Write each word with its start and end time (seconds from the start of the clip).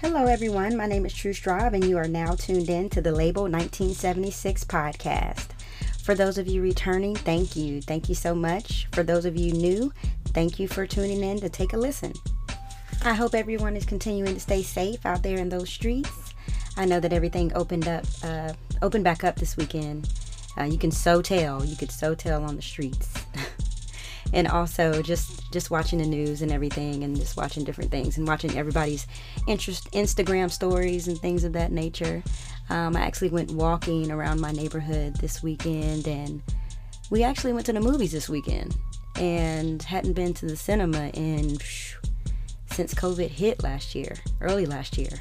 Hello, 0.00 0.24
everyone. 0.24 0.78
My 0.78 0.86
name 0.86 1.04
is 1.04 1.12
Tru 1.12 1.34
Straub, 1.34 1.74
and 1.74 1.84
you 1.84 1.98
are 1.98 2.08
now 2.08 2.34
tuned 2.34 2.70
in 2.70 2.88
to 2.88 3.02
the 3.02 3.12
Label 3.12 3.42
1976 3.42 4.64
podcast. 4.64 5.48
For 6.02 6.14
those 6.14 6.38
of 6.38 6.48
you 6.48 6.62
returning, 6.62 7.14
thank 7.14 7.54
you. 7.54 7.82
Thank 7.82 8.08
you 8.08 8.14
so 8.14 8.34
much. 8.34 8.88
For 8.92 9.02
those 9.02 9.26
of 9.26 9.36
you 9.36 9.52
new, 9.52 9.92
thank 10.28 10.58
you 10.58 10.68
for 10.68 10.86
tuning 10.86 11.22
in 11.22 11.38
to 11.40 11.50
take 11.50 11.74
a 11.74 11.76
listen. 11.76 12.14
I 13.04 13.12
hope 13.12 13.34
everyone 13.34 13.76
is 13.76 13.84
continuing 13.84 14.32
to 14.32 14.40
stay 14.40 14.62
safe 14.62 15.04
out 15.04 15.22
there 15.22 15.36
in 15.36 15.50
those 15.50 15.68
streets. 15.68 16.32
I 16.78 16.86
know 16.86 16.98
that 16.98 17.12
everything 17.12 17.52
opened 17.54 17.86
up, 17.86 18.06
uh, 18.24 18.54
opened 18.80 19.04
back 19.04 19.22
up 19.22 19.36
this 19.36 19.58
weekend. 19.58 20.08
Uh, 20.56 20.64
you 20.64 20.78
can 20.78 20.90
so 20.90 21.20
tell. 21.20 21.62
You 21.62 21.76
could 21.76 21.92
so 21.92 22.14
tell 22.14 22.42
on 22.42 22.56
the 22.56 22.62
streets. 22.62 23.19
And 24.32 24.46
also 24.48 25.02
just 25.02 25.50
just 25.52 25.70
watching 25.70 25.98
the 25.98 26.06
news 26.06 26.42
and 26.42 26.52
everything 26.52 27.02
and 27.02 27.16
just 27.16 27.36
watching 27.36 27.64
different 27.64 27.90
things 27.90 28.16
and 28.16 28.26
watching 28.26 28.56
everybody's 28.56 29.06
interest 29.46 29.90
instagram 29.92 30.50
stories 30.50 31.08
and 31.08 31.18
things 31.18 31.44
of 31.44 31.52
that 31.52 31.72
nature. 31.72 32.22
Um, 32.68 32.96
i 32.96 33.00
actually 33.00 33.30
went 33.30 33.50
walking 33.52 34.10
around 34.10 34.40
my 34.40 34.52
neighborhood 34.52 35.16
this 35.16 35.42
weekend 35.42 36.06
and 36.06 36.42
we 37.10 37.24
actually 37.24 37.52
went 37.52 37.66
to 37.66 37.72
the 37.72 37.80
movies 37.80 38.12
this 38.12 38.28
weekend 38.28 38.76
and 39.16 39.82
hadn't 39.82 40.12
been 40.12 40.32
to 40.34 40.46
the 40.46 40.56
cinema 40.56 41.08
in 41.14 41.58
since 42.70 42.94
covid 42.94 43.28
hit 43.28 43.62
last 43.62 43.94
year 43.94 44.14
early 44.40 44.66
last 44.66 44.96
year. 44.96 45.18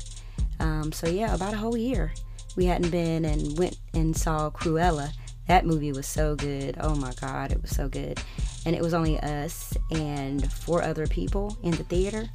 Um, 0.60 0.92
so 0.92 1.08
yeah 1.08 1.34
about 1.34 1.54
a 1.54 1.58
whole 1.58 1.78
year 1.78 2.14
we 2.56 2.66
hadn't 2.66 2.92
been 2.92 3.26
and 3.26 3.58
went 3.58 3.78
and 3.94 4.16
saw 4.16 4.50
cruella. 4.50 5.12
That 5.48 5.66
movie 5.66 5.92
was 5.92 6.06
so 6.06 6.36
good. 6.36 6.78
Oh 6.80 6.96
my 6.96 7.14
god 7.20 7.52
it 7.52 7.62
was 7.62 7.72
so 7.72 7.88
good 7.90 8.22
and 8.66 8.76
it 8.76 8.82
was 8.82 8.94
only 8.94 9.20
us 9.20 9.74
and 9.92 10.52
four 10.52 10.82
other 10.82 11.08
people 11.08 11.58
in 11.64 11.72
the 11.72 11.84
theater. 11.84 12.30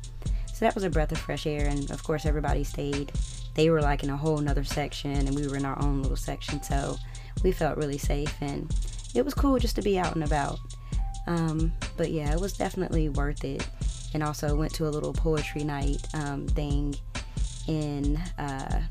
So 0.53 0.65
that 0.65 0.75
was 0.75 0.85
a 0.85 0.91
breath 0.91 1.13
of 1.13 1.19
fresh 1.19 1.47
air, 1.47 1.67
and 1.67 1.91
of 1.91 2.03
course, 2.05 2.27
everybody 2.27 2.65
stayed. 2.65 3.13
They 3.55 3.71
were 3.71 3.83
like 3.83 4.03
in 4.03 4.11
a 4.11 4.17
whole 4.17 4.39
nother 4.39 4.65
section, 4.65 5.13
and 5.13 5.35
we 5.35 5.47
were 5.47 5.57
in 5.57 5.65
our 5.65 5.81
own 5.83 6.03
little 6.03 6.17
section, 6.17 6.63
so 6.63 6.97
we 7.43 7.53
felt 7.53 7.77
really 7.77 7.99
safe, 7.99 8.35
and 8.41 8.73
it 9.15 9.25
was 9.25 9.35
cool 9.35 9.59
just 9.59 9.77
to 9.77 9.83
be 9.83 9.99
out 9.99 10.15
and 10.15 10.25
about. 10.25 10.59
Um, 11.27 11.73
but 11.97 12.11
yeah, 12.11 12.33
it 12.33 12.41
was 12.41 12.53
definitely 12.57 13.09
worth 13.09 13.45
it. 13.45 13.67
And 14.13 14.23
also 14.23 14.55
went 14.55 14.73
to 14.75 14.87
a 14.87 14.91
little 14.91 15.13
poetry 15.13 15.65
night 15.65 16.07
um, 16.15 16.47
thing 16.47 16.95
in 17.67 18.17
uh, 18.39 18.83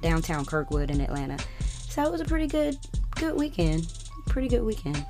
downtown 0.00 0.44
Kirkwood 0.44 0.90
in 0.90 1.00
Atlanta. 1.00 1.38
So 1.60 2.04
it 2.04 2.10
was 2.10 2.20
a 2.20 2.24
pretty 2.24 2.48
good, 2.48 2.76
good 3.14 3.36
weekend. 3.36 3.92
Pretty 4.26 4.48
good 4.48 4.64
weekend 4.64 5.04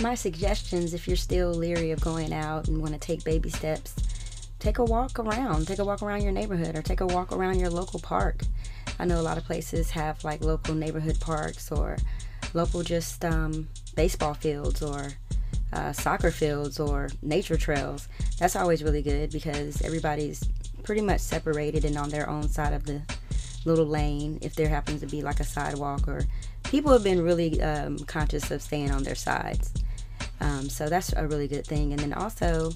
my 0.00 0.14
suggestions 0.14 0.94
if 0.94 1.06
you're 1.06 1.16
still 1.16 1.50
leery 1.50 1.90
of 1.90 2.00
going 2.00 2.32
out 2.32 2.68
and 2.68 2.80
want 2.80 2.92
to 2.92 3.00
take 3.00 3.24
baby 3.24 3.50
steps 3.50 3.94
take 4.58 4.78
a 4.78 4.84
walk 4.84 5.18
around 5.18 5.66
take 5.66 5.78
a 5.78 5.84
walk 5.84 6.02
around 6.02 6.22
your 6.22 6.32
neighborhood 6.32 6.76
or 6.76 6.82
take 6.82 7.00
a 7.00 7.06
walk 7.06 7.32
around 7.32 7.58
your 7.58 7.70
local 7.70 8.00
park. 8.00 8.42
I 8.98 9.04
know 9.04 9.20
a 9.20 9.22
lot 9.22 9.38
of 9.38 9.44
places 9.44 9.90
have 9.90 10.22
like 10.24 10.42
local 10.42 10.74
neighborhood 10.74 11.20
parks 11.20 11.70
or 11.70 11.96
local 12.54 12.82
just 12.82 13.24
um, 13.24 13.68
baseball 13.94 14.34
fields 14.34 14.82
or 14.82 15.12
uh, 15.72 15.92
soccer 15.92 16.30
fields 16.30 16.80
or 16.80 17.08
nature 17.22 17.56
trails. 17.56 18.08
That's 18.38 18.56
always 18.56 18.82
really 18.82 19.02
good 19.02 19.30
because 19.30 19.82
everybody's 19.82 20.42
pretty 20.82 21.02
much 21.02 21.20
separated 21.20 21.84
and 21.84 21.96
on 21.96 22.08
their 22.08 22.28
own 22.28 22.48
side 22.48 22.72
of 22.72 22.84
the 22.84 23.02
little 23.64 23.86
lane 23.86 24.38
if 24.42 24.54
there 24.54 24.68
happens 24.68 25.00
to 25.00 25.06
be 25.06 25.22
like 25.22 25.40
a 25.40 25.44
sidewalk 25.44 26.08
or 26.08 26.22
people 26.64 26.92
have 26.92 27.04
been 27.04 27.22
really 27.22 27.60
um, 27.62 27.98
conscious 28.00 28.50
of 28.50 28.62
staying 28.62 28.90
on 28.90 29.02
their 29.02 29.14
sides 29.14 29.72
um, 30.40 30.68
so 30.68 30.88
that's 30.88 31.12
a 31.12 31.26
really 31.26 31.48
good 31.48 31.66
thing. 31.66 31.92
And 31.92 32.00
then 32.00 32.12
also, 32.12 32.72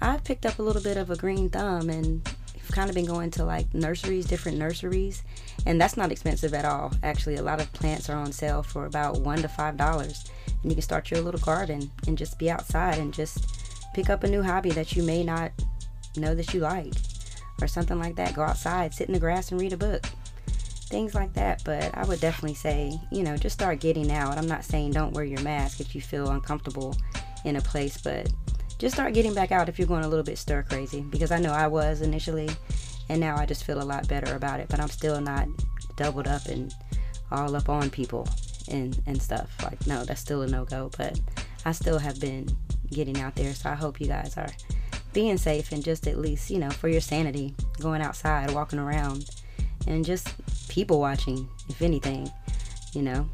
I've 0.00 0.24
picked 0.24 0.46
up 0.46 0.58
a 0.58 0.62
little 0.62 0.82
bit 0.82 0.96
of 0.96 1.10
a 1.10 1.16
green 1.16 1.48
thumb 1.48 1.90
and 1.90 2.26
kind 2.70 2.88
of 2.88 2.94
been 2.94 3.06
going 3.06 3.30
to 3.32 3.44
like 3.44 3.72
nurseries, 3.74 4.26
different 4.26 4.56
nurseries, 4.56 5.22
and 5.66 5.80
that's 5.80 5.96
not 5.96 6.12
expensive 6.12 6.54
at 6.54 6.64
all. 6.64 6.92
Actually, 7.02 7.36
a 7.36 7.42
lot 7.42 7.60
of 7.60 7.72
plants 7.72 8.08
are 8.08 8.16
on 8.16 8.32
sale 8.32 8.62
for 8.62 8.86
about 8.86 9.20
one 9.20 9.38
to 9.42 9.48
five 9.48 9.76
dollars, 9.76 10.30
and 10.62 10.70
you 10.70 10.76
can 10.76 10.82
start 10.82 11.10
your 11.10 11.20
little 11.20 11.40
garden 11.40 11.90
and 12.06 12.16
just 12.16 12.38
be 12.38 12.50
outside 12.50 12.98
and 12.98 13.12
just 13.12 13.46
pick 13.94 14.08
up 14.08 14.22
a 14.22 14.28
new 14.28 14.42
hobby 14.42 14.70
that 14.70 14.94
you 14.94 15.02
may 15.02 15.24
not 15.24 15.50
know 16.16 16.34
that 16.34 16.54
you 16.54 16.60
like, 16.60 16.94
or 17.60 17.66
something 17.66 17.98
like 17.98 18.16
that. 18.16 18.34
Go 18.34 18.42
outside, 18.42 18.94
sit 18.94 19.08
in 19.08 19.14
the 19.14 19.20
grass, 19.20 19.50
and 19.50 19.60
read 19.60 19.72
a 19.72 19.76
book 19.76 20.04
things 20.90 21.14
like 21.14 21.32
that. 21.34 21.62
But 21.64 21.96
I 21.96 22.04
would 22.04 22.20
definitely 22.20 22.54
say, 22.54 23.00
you 23.10 23.22
know, 23.22 23.36
just 23.36 23.54
start 23.54 23.80
getting 23.80 24.10
out. 24.10 24.36
I'm 24.36 24.46
not 24.46 24.64
saying 24.64 24.92
don't 24.92 25.14
wear 25.14 25.24
your 25.24 25.40
mask 25.40 25.80
if 25.80 25.94
you 25.94 26.00
feel 26.00 26.30
uncomfortable 26.30 26.94
in 27.44 27.56
a 27.56 27.60
place, 27.62 27.98
but 27.98 28.30
just 28.78 28.96
start 28.96 29.14
getting 29.14 29.32
back 29.32 29.52
out 29.52 29.68
if 29.68 29.78
you're 29.78 29.88
going 29.88 30.04
a 30.04 30.08
little 30.08 30.24
bit 30.24 30.36
stir 30.36 30.62
crazy. 30.64 31.00
Because 31.00 31.30
I 31.30 31.38
know 31.38 31.52
I 31.52 31.68
was 31.68 32.02
initially, 32.02 32.50
and 33.08 33.20
now 33.20 33.36
I 33.36 33.46
just 33.46 33.64
feel 33.64 33.80
a 33.80 33.84
lot 33.84 34.06
better 34.08 34.34
about 34.34 34.60
it. 34.60 34.68
But 34.68 34.80
I'm 34.80 34.90
still 34.90 35.20
not 35.20 35.48
doubled 35.96 36.26
up 36.26 36.46
and 36.46 36.74
all 37.30 37.54
up 37.54 37.68
on 37.68 37.88
people 37.88 38.28
and 38.68 39.00
and 39.06 39.22
stuff. 39.22 39.50
Like 39.62 39.86
no, 39.86 40.04
that's 40.04 40.20
still 40.20 40.42
a 40.42 40.46
no 40.46 40.64
go. 40.64 40.90
But 40.98 41.18
I 41.64 41.72
still 41.72 41.98
have 41.98 42.20
been 42.20 42.48
getting 42.90 43.20
out 43.20 43.36
there, 43.36 43.54
so 43.54 43.70
I 43.70 43.74
hope 43.74 44.00
you 44.00 44.08
guys 44.08 44.36
are 44.36 44.50
being 45.12 45.36
safe 45.36 45.72
and 45.72 45.82
just 45.82 46.06
at 46.06 46.18
least 46.18 46.50
you 46.50 46.58
know 46.58 46.70
for 46.70 46.88
your 46.88 47.00
sanity, 47.00 47.54
going 47.78 48.02
outside, 48.02 48.50
walking 48.50 48.78
around 48.78 49.30
and 49.86 50.04
just 50.04 50.28
people 50.70 51.00
watching, 51.00 51.48
if 51.68 51.82
anything, 51.82 52.30
you 52.94 53.02
know. 53.02 53.28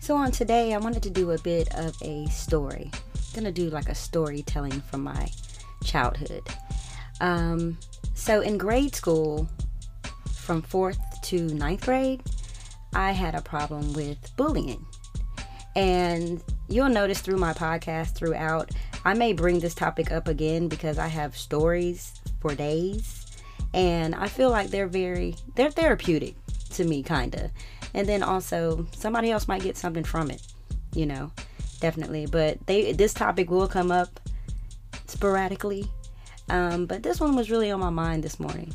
So, 0.00 0.16
on 0.16 0.32
today, 0.32 0.74
I 0.74 0.78
wanted 0.78 1.02
to 1.04 1.10
do 1.10 1.30
a 1.30 1.38
bit 1.38 1.72
of 1.74 1.96
a 2.02 2.26
story. 2.26 2.90
I'm 2.92 3.34
gonna 3.34 3.52
do 3.52 3.70
like 3.70 3.88
a 3.88 3.94
storytelling 3.94 4.80
from 4.82 5.04
my 5.04 5.30
childhood. 5.84 6.42
Um, 7.20 7.78
so, 8.14 8.40
in 8.40 8.58
grade 8.58 8.94
school, 8.94 9.48
from 10.34 10.62
fourth 10.62 10.98
to 11.22 11.40
ninth 11.40 11.84
grade, 11.84 12.22
I 12.94 13.12
had 13.12 13.34
a 13.34 13.40
problem 13.40 13.92
with 13.92 14.18
bullying. 14.36 14.84
And 15.76 16.42
you'll 16.68 16.88
notice 16.88 17.20
through 17.20 17.36
my 17.36 17.52
podcast 17.52 18.14
throughout, 18.14 18.70
I 19.04 19.14
may 19.14 19.32
bring 19.32 19.60
this 19.60 19.74
topic 19.74 20.10
up 20.10 20.26
again 20.26 20.68
because 20.68 20.98
I 20.98 21.06
have 21.06 21.36
stories 21.36 22.14
for 22.40 22.54
days 22.54 23.25
and 23.76 24.14
I 24.16 24.26
feel 24.26 24.50
like 24.50 24.70
they're 24.70 24.88
very 24.88 25.36
they're 25.54 25.70
therapeutic 25.70 26.34
to 26.70 26.84
me 26.84 27.04
kind 27.04 27.32
of 27.36 27.50
and 27.94 28.08
then 28.08 28.24
also 28.24 28.88
somebody 28.96 29.30
else 29.30 29.46
might 29.46 29.62
get 29.62 29.76
something 29.76 30.02
from 30.02 30.30
it 30.32 30.42
you 30.92 31.06
know 31.06 31.30
definitely. 31.80 32.26
But 32.26 32.66
they 32.66 32.92
this 32.92 33.14
topic 33.14 33.50
will 33.50 33.68
come 33.68 33.90
up 33.90 34.20
sporadically. 35.06 35.86
Um, 36.48 36.86
but 36.86 37.02
this 37.02 37.20
one 37.20 37.34
was 37.34 37.50
really 37.50 37.70
on 37.70 37.80
my 37.80 37.90
mind 37.90 38.22
this 38.22 38.38
morning. 38.38 38.72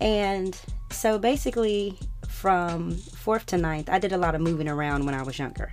And 0.00 0.58
so 0.90 1.18
basically 1.18 1.98
from 2.28 2.96
fourth 2.96 3.44
to 3.44 3.58
ninth 3.58 3.90
i 3.90 3.98
did 3.98 4.12
a 4.12 4.16
lot 4.16 4.34
of 4.34 4.40
moving 4.40 4.68
around 4.68 5.04
when 5.04 5.14
i 5.14 5.22
was 5.22 5.38
younger. 5.38 5.72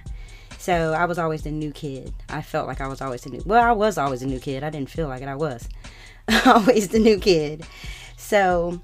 So 0.58 0.94
i 0.94 1.06
was 1.06 1.18
always 1.18 1.44
the 1.44 1.52
new 1.52 1.72
kid. 1.72 2.14
I 2.30 2.42
felt 2.42 2.68
like 2.68 2.82
i 2.82 2.88
was 2.88 3.02
always 3.02 3.22
the 3.22 3.30
new 3.30 3.42
well 3.46 3.64
i 3.64 3.72
was 3.72 3.98
always 3.98 4.22
a 4.22 4.28
new 4.28 4.40
kid. 4.40 4.64
I 4.64 4.70
didn't 4.70 4.90
feel 4.90 5.08
like 5.08 5.22
it. 5.22 5.28
I 5.28 5.36
was 5.36 5.68
always 6.46 6.90
the 6.90 7.00
new 7.00 7.20
kid 7.20 7.66
so 8.18 8.82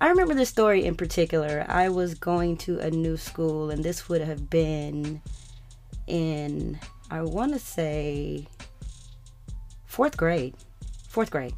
I 0.00 0.08
remember 0.08 0.34
this 0.34 0.48
story 0.48 0.84
in 0.84 0.96
particular. 0.96 1.64
I 1.68 1.88
was 1.88 2.14
going 2.14 2.56
to 2.58 2.80
a 2.80 2.90
new 2.90 3.16
school, 3.16 3.70
and 3.70 3.84
this 3.84 4.08
would 4.08 4.20
have 4.20 4.50
been 4.50 5.22
in, 6.06 6.78
I 7.10 7.22
want 7.22 7.52
to 7.52 7.58
say, 7.58 8.48
fourth 9.86 10.16
grade. 10.16 10.54
Fourth 11.08 11.30
grade. 11.30 11.54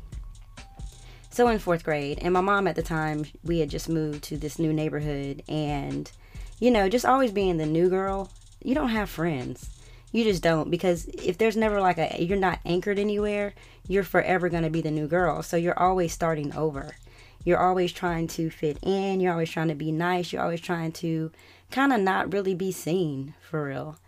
So 1.30 1.48
in 1.48 1.58
fourth 1.58 1.84
grade, 1.84 2.18
and 2.22 2.34
my 2.34 2.40
mom 2.40 2.66
at 2.66 2.76
the 2.76 2.82
time, 2.82 3.24
we 3.44 3.60
had 3.60 3.70
just 3.70 3.88
moved 3.88 4.24
to 4.24 4.36
this 4.36 4.58
new 4.58 4.72
neighborhood, 4.72 5.42
and 5.48 6.10
you 6.58 6.70
know, 6.70 6.88
just 6.88 7.06
always 7.06 7.32
being 7.32 7.56
the 7.56 7.66
new 7.66 7.88
girl, 7.88 8.30
you 8.62 8.74
don't 8.74 8.90
have 8.90 9.08
friends. 9.08 9.70
You 10.12 10.24
just 10.24 10.42
don't 10.42 10.70
because 10.70 11.06
if 11.06 11.38
there's 11.38 11.56
never 11.56 11.80
like 11.80 11.98
a 11.98 12.22
you're 12.22 12.36
not 12.36 12.60
anchored 12.64 12.98
anywhere, 12.98 13.54
you're 13.86 14.02
forever 14.02 14.48
going 14.48 14.64
to 14.64 14.70
be 14.70 14.82
the 14.82 14.90
new 14.90 15.06
girl. 15.06 15.42
So 15.42 15.56
you're 15.56 15.78
always 15.78 16.12
starting 16.12 16.54
over. 16.54 16.96
You're 17.44 17.58
always 17.58 17.92
trying 17.92 18.26
to 18.28 18.50
fit 18.50 18.78
in, 18.82 19.20
you're 19.20 19.32
always 19.32 19.50
trying 19.50 19.68
to 19.68 19.74
be 19.74 19.92
nice, 19.92 20.32
you're 20.32 20.42
always 20.42 20.60
trying 20.60 20.92
to 20.92 21.30
kind 21.70 21.92
of 21.92 22.00
not 22.00 22.32
really 22.32 22.54
be 22.54 22.72
seen 22.72 23.34
for 23.40 23.64
real. 23.64 23.98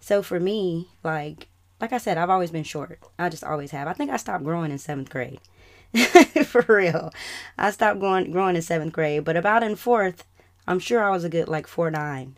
So 0.00 0.22
for 0.22 0.40
me, 0.40 0.88
like 1.04 1.48
like 1.80 1.92
I 1.92 1.98
said, 1.98 2.18
I've 2.18 2.30
always 2.30 2.50
been 2.50 2.64
short. 2.64 2.98
I 3.18 3.28
just 3.28 3.44
always 3.44 3.70
have. 3.70 3.88
I 3.88 3.92
think 3.92 4.10
I 4.10 4.16
stopped 4.16 4.44
growing 4.44 4.70
in 4.70 4.76
7th 4.76 5.08
grade. 5.08 5.40
for 6.44 6.64
real. 6.68 7.10
I 7.56 7.70
stopped 7.70 8.00
going 8.00 8.30
growing 8.30 8.56
in 8.56 8.62
7th 8.62 8.92
grade, 8.92 9.24
but 9.24 9.36
about 9.36 9.62
in 9.62 9.76
4th, 9.76 10.20
I'm 10.66 10.78
sure 10.78 11.02
I 11.02 11.10
was 11.10 11.24
a 11.24 11.30
good 11.30 11.48
like 11.48 11.66
4 11.66 11.90
9. 11.90 12.36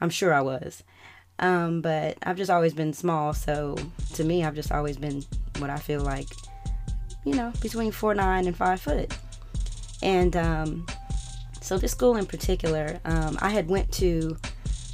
I'm 0.00 0.10
sure 0.10 0.34
I 0.34 0.40
was. 0.40 0.82
Um, 1.38 1.80
but 1.82 2.16
I've 2.22 2.36
just 2.36 2.50
always 2.50 2.72
been 2.72 2.92
small, 2.92 3.34
so 3.34 3.76
to 4.14 4.24
me, 4.24 4.44
I've 4.44 4.54
just 4.54 4.72
always 4.72 4.96
been 4.96 5.22
what 5.58 5.68
I 5.68 5.76
feel 5.76 6.00
like, 6.00 6.28
you 7.24 7.34
know, 7.34 7.52
between 7.60 7.92
four 7.92 8.14
nine 8.14 8.46
and 8.46 8.56
five 8.56 8.80
foot. 8.80 9.14
And 10.02 10.34
um, 10.36 10.86
so 11.60 11.76
this 11.76 11.92
school 11.92 12.16
in 12.16 12.26
particular, 12.26 13.00
um, 13.04 13.36
I 13.40 13.50
had 13.50 13.68
went 13.68 13.92
to 13.94 14.36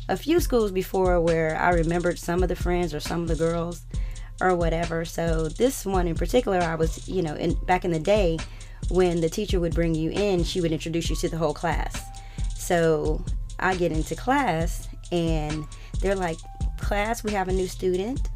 a 0.09 0.17
few 0.17 0.41
schools 0.41 0.73
before 0.73 1.21
where 1.21 1.57
I 1.57 1.71
remembered 1.71 2.19
some 2.19 2.43
of 2.43 2.49
the 2.49 2.57
friends 2.57 2.93
or 2.93 3.01
some 3.01 3.23
of 3.23 3.29
the 3.29 3.37
girls 3.37 3.83
or 4.41 4.57
whatever. 4.57 5.05
So 5.05 5.49
this 5.49 5.87
one 5.87 6.09
in 6.09 6.17
particular, 6.17 6.59
I 6.59 6.75
was, 6.75 7.09
you 7.09 7.23
know, 7.23 7.35
in 7.35 7.55
back 7.67 7.85
in 7.85 7.93
the 7.93 8.01
day 8.01 8.39
when 8.89 9.21
the 9.21 9.29
teacher 9.29 9.61
would 9.61 9.75
bring 9.75 9.95
you 9.95 10.11
in, 10.11 10.43
she 10.43 10.61
would 10.61 10.73
introduce 10.73 11.09
you 11.09 11.17
to 11.17 11.29
the 11.29 11.37
whole 11.37 11.55
class. 11.55 12.03
So 12.57 13.25
I 13.59 13.77
get 13.77 13.93
into 13.93 14.17
class 14.17 14.89
and 15.13 15.65
they're 16.03 16.17
like, 16.17 16.39
class, 16.79 17.25
we 17.25 17.33
have 17.33 17.49
a 17.49 17.53
new 17.53 17.67
student. 17.67 18.29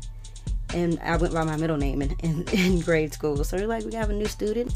And 0.72 0.98
I 1.00 1.16
went 1.16 1.34
by 1.34 1.44
my 1.44 1.56
middle 1.56 1.76
name 1.76 2.00
in, 2.00 2.12
in, 2.20 2.44
in 2.52 2.80
grade 2.80 3.12
school. 3.12 3.42
So 3.44 3.58
they're 3.58 3.66
like, 3.66 3.84
we 3.84 3.94
have 3.94 4.08
a 4.10 4.14
new 4.14 4.26
student. 4.26 4.72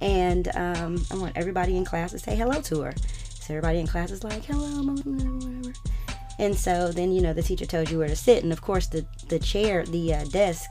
And 0.00 0.48
um, 0.56 1.04
I 1.10 1.16
want 1.16 1.36
everybody 1.36 1.76
in 1.76 1.84
class 1.84 2.12
to 2.12 2.18
say 2.18 2.36
hello 2.36 2.60
to 2.62 2.80
her. 2.82 2.94
So 3.40 3.54
everybody 3.54 3.80
in 3.80 3.86
class 3.86 4.10
is 4.10 4.24
like, 4.24 4.44
hello, 4.44 4.94
whatever. 5.04 5.72
And 6.38 6.54
so 6.56 6.92
then, 6.92 7.10
you 7.12 7.20
know, 7.20 7.32
the 7.32 7.42
teacher 7.42 7.66
tells 7.66 7.90
you 7.90 7.98
where 7.98 8.08
to 8.08 8.16
sit. 8.16 8.44
And 8.44 8.52
of 8.52 8.62
course, 8.62 8.86
the, 8.86 9.04
the 9.28 9.40
chair, 9.40 9.84
the 9.84 10.14
uh, 10.14 10.24
desk, 10.26 10.70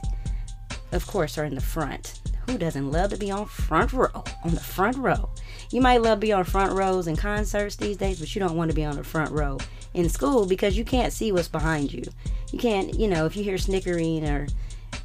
of 0.94 1.06
course, 1.06 1.38
are 1.38 1.44
in 1.44 1.56
the 1.56 1.62
front. 1.62 2.22
Who 2.48 2.58
doesn't 2.58 2.92
love 2.92 3.10
to 3.10 3.18
be 3.18 3.30
on 3.30 3.46
front 3.46 3.92
row? 3.92 4.24
On 4.46 4.52
the 4.52 4.62
front 4.62 4.96
row. 4.98 5.30
You 5.72 5.82
might 5.82 6.02
love 6.02 6.20
to 6.20 6.26
be 6.26 6.32
on 6.32 6.46
front 6.46 6.72
rows 6.72 7.08
in 7.08 7.18
concerts 7.18 7.76
these 7.76 7.98
days, 7.98 8.22
but 8.22 8.34
you 8.34 8.40
don't 8.40 8.56
want 8.56 8.72
to 8.72 8.76
be 8.76 8.86
on 8.86 8.96
the 8.96 9.04
front 9.04 9.32
row 9.32 9.58
in 9.94 10.10
school 10.10 10.46
because 10.46 10.78
you 10.78 10.86
can't 10.86 11.14
see 11.14 11.32
what's 11.32 11.48
behind 11.48 11.92
you. 11.94 12.04
You 12.52 12.60
can't, 12.60 12.94
you 12.94 13.08
know, 13.08 13.26
if 13.26 13.36
you 13.36 13.44
hear 13.44 13.58
snickering 13.58 14.28
or 14.28 14.48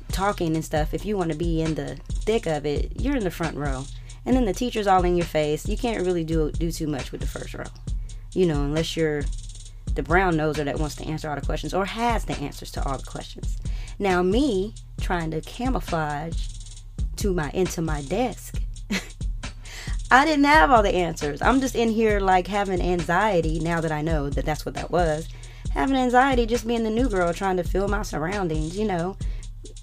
talking 0.08 0.54
and 0.54 0.64
stuff, 0.64 0.94
if 0.94 1.04
you 1.04 1.16
want 1.16 1.32
to 1.32 1.36
be 1.36 1.62
in 1.62 1.74
the 1.74 1.96
thick 2.10 2.46
of 2.46 2.66
it, 2.66 3.00
you're 3.00 3.16
in 3.16 3.24
the 3.24 3.30
front 3.30 3.56
row. 3.56 3.84
And 4.24 4.36
then 4.36 4.44
the 4.44 4.52
teacher's 4.52 4.86
all 4.86 5.04
in 5.04 5.16
your 5.16 5.26
face. 5.26 5.68
You 5.68 5.76
can't 5.76 6.04
really 6.06 6.24
do 6.24 6.52
do 6.52 6.70
too 6.70 6.86
much 6.86 7.10
with 7.10 7.20
the 7.20 7.26
first 7.26 7.54
row. 7.54 7.64
You 8.32 8.46
know, 8.46 8.62
unless 8.62 8.96
you're 8.96 9.22
the 9.94 10.02
brown 10.02 10.34
noser 10.34 10.64
that 10.64 10.78
wants 10.78 10.94
to 10.96 11.04
answer 11.04 11.28
all 11.28 11.36
the 11.36 11.44
questions 11.44 11.74
or 11.74 11.84
has 11.84 12.24
the 12.24 12.38
answers 12.38 12.70
to 12.72 12.84
all 12.84 12.96
the 12.96 13.04
questions. 13.04 13.58
Now 13.98 14.22
me 14.22 14.74
trying 15.00 15.30
to 15.32 15.40
camouflage 15.40 16.48
to 17.16 17.32
my 17.34 17.50
into 17.50 17.82
my 17.82 18.02
desk. 18.02 18.61
I 20.12 20.26
didn't 20.26 20.44
have 20.44 20.70
all 20.70 20.82
the 20.82 20.94
answers. 20.94 21.40
I'm 21.40 21.58
just 21.58 21.74
in 21.74 21.88
here 21.88 22.20
like 22.20 22.46
having 22.46 22.82
anxiety 22.82 23.58
now 23.60 23.80
that 23.80 23.90
I 23.90 24.02
know 24.02 24.28
that 24.28 24.44
that's 24.44 24.66
what 24.66 24.74
that 24.74 24.90
was. 24.90 25.26
Having 25.72 25.96
anxiety 25.96 26.44
just 26.44 26.66
being 26.66 26.84
the 26.84 26.90
new 26.90 27.08
girl 27.08 27.32
trying 27.32 27.56
to 27.56 27.64
feel 27.64 27.88
my 27.88 28.02
surroundings, 28.02 28.78
you 28.78 28.86
know. 28.86 29.16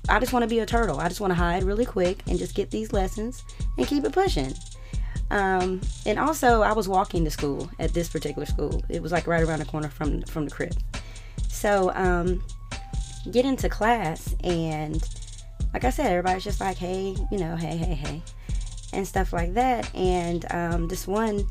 I 0.08 0.20
just 0.20 0.32
want 0.32 0.44
to 0.44 0.48
be 0.48 0.60
a 0.60 0.68
turtle. 0.68 1.00
I 1.00 1.08
just 1.08 1.20
want 1.20 1.32
to 1.32 1.36
hide 1.36 1.64
really 1.64 1.84
quick 1.84 2.22
and 2.28 2.38
just 2.38 2.54
get 2.54 2.70
these 2.70 2.94
lessons 2.94 3.44
and 3.76 3.88
keep 3.88 4.06
it 4.06 4.14
pushing. 4.14 4.54
Um, 5.32 5.82
and 6.06 6.20
also, 6.20 6.62
I 6.62 6.74
was 6.74 6.88
walking 6.88 7.24
to 7.24 7.32
school 7.32 7.68
at 7.80 7.96
this 7.96 8.08
particular 8.08 8.46
school. 8.46 8.84
It 8.88 9.02
was 9.02 9.12
like 9.12 9.26
right 9.26 9.42
around 9.42 9.60
the 9.60 9.66
corner 9.66 9.90
from 9.90 10.22
from 10.22 10.46
the 10.46 10.52
crib. 10.52 10.76
So, 11.48 11.92
um, 11.96 12.44
get 13.32 13.46
into 13.46 13.68
class 13.68 14.36
and 14.44 15.04
like 15.74 15.86
I 15.86 15.90
said, 15.90 16.12
everybody's 16.12 16.44
just 16.44 16.60
like, 16.60 16.78
hey, 16.78 17.16
you 17.32 17.40
know, 17.40 17.56
hey, 17.56 17.78
hey, 17.78 17.96
hey, 17.96 18.22
and 18.94 19.08
stuff 19.08 19.34
like 19.34 19.54
that. 19.54 19.94
And 19.96 20.46
um, 20.52 20.88
this 20.88 21.08
one, 21.08 21.46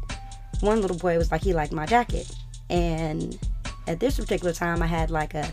one 0.61 0.81
little 0.81 0.96
boy 0.96 1.17
was 1.19 1.31
like, 1.31 1.43
he 1.43 1.52
liked 1.52 1.73
my 1.73 1.87
jacket. 1.87 2.31
And 2.70 3.38
at 3.87 4.00
this 4.00 4.19
particular 4.19 4.52
time, 4.52 4.82
I 4.82 4.87
had 4.87 5.11
like 5.11 5.35
a 5.35 5.52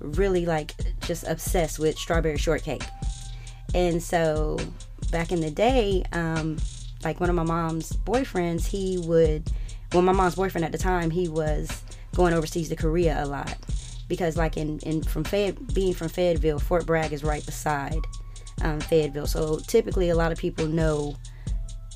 really 0.00 0.46
like 0.46 0.74
just 1.00 1.26
obsessed 1.26 1.78
with 1.78 1.98
strawberry 1.98 2.38
shortcake. 2.38 2.82
And 3.74 4.02
so 4.02 4.58
back 5.10 5.32
in 5.32 5.40
the 5.40 5.50
day, 5.50 6.04
um, 6.12 6.58
like 7.04 7.20
one 7.20 7.30
of 7.30 7.36
my 7.36 7.44
mom's 7.44 7.92
boyfriends, 7.92 8.66
he 8.66 8.98
would, 8.98 9.50
well, 9.92 10.02
my 10.02 10.12
mom's 10.12 10.34
boyfriend 10.34 10.64
at 10.64 10.72
the 10.72 10.78
time, 10.78 11.10
he 11.10 11.28
was 11.28 11.82
going 12.14 12.34
overseas 12.34 12.68
to 12.68 12.76
Korea 12.76 13.22
a 13.22 13.26
lot 13.26 13.56
because 14.08 14.36
like 14.36 14.56
in, 14.56 14.78
in 14.80 15.02
from 15.02 15.24
Fayette, 15.24 15.72
being 15.72 15.94
from 15.94 16.08
Fayetteville, 16.08 16.58
Fort 16.58 16.84
Bragg 16.84 17.12
is 17.12 17.22
right 17.22 17.44
beside 17.46 18.00
um, 18.62 18.80
Fayetteville. 18.80 19.26
So 19.26 19.58
typically, 19.66 20.10
a 20.10 20.14
lot 20.14 20.32
of 20.32 20.38
people 20.38 20.66
know 20.66 21.16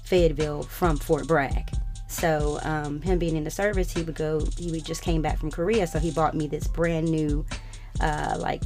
Fayetteville 0.04 0.62
from 0.64 0.96
Fort 0.96 1.26
Bragg. 1.26 1.70
So 2.08 2.60
um, 2.62 3.00
him 3.02 3.18
being 3.18 3.36
in 3.36 3.44
the 3.44 3.50
service, 3.50 3.92
he 3.92 4.02
would 4.02 4.14
go. 4.14 4.46
He 4.56 4.80
just 4.80 5.02
came 5.02 5.22
back 5.22 5.38
from 5.38 5.50
Korea, 5.50 5.86
so 5.86 5.98
he 5.98 6.10
bought 6.10 6.34
me 6.34 6.46
this 6.46 6.68
brand 6.68 7.10
new, 7.10 7.44
uh, 8.00 8.36
like 8.38 8.62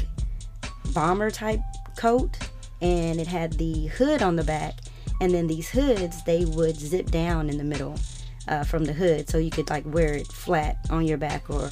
bomber 0.92 1.30
type 1.30 1.60
coat, 1.96 2.36
and 2.82 3.20
it 3.20 3.26
had 3.26 3.54
the 3.54 3.86
hood 3.86 4.22
on 4.22 4.36
the 4.36 4.44
back. 4.44 4.74
And 5.20 5.32
then 5.32 5.46
these 5.46 5.68
hoods, 5.68 6.22
they 6.24 6.44
would 6.44 6.76
zip 6.76 7.10
down 7.10 7.48
in 7.48 7.58
the 7.58 7.64
middle 7.64 7.98
uh, 8.46 8.64
from 8.64 8.84
the 8.84 8.92
hood, 8.92 9.28
so 9.28 9.38
you 9.38 9.50
could 9.50 9.70
like 9.70 9.84
wear 9.86 10.14
it 10.14 10.26
flat 10.26 10.76
on 10.90 11.06
your 11.06 11.18
back 11.18 11.48
or 11.48 11.70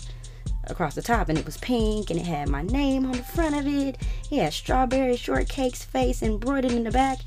across 0.68 0.94
the 0.94 1.02
top 1.02 1.28
and 1.28 1.38
it 1.38 1.44
was 1.44 1.56
pink 1.58 2.10
and 2.10 2.18
it 2.18 2.26
had 2.26 2.48
my 2.48 2.62
name 2.62 3.06
on 3.06 3.12
the 3.12 3.22
front 3.22 3.54
of 3.54 3.66
it. 3.66 3.98
It 4.30 4.42
had 4.42 4.52
strawberry 4.52 5.16
shortcake's 5.16 5.84
face 5.84 6.22
embroidered 6.22 6.72
in 6.72 6.84
the 6.84 6.90
back. 6.90 7.18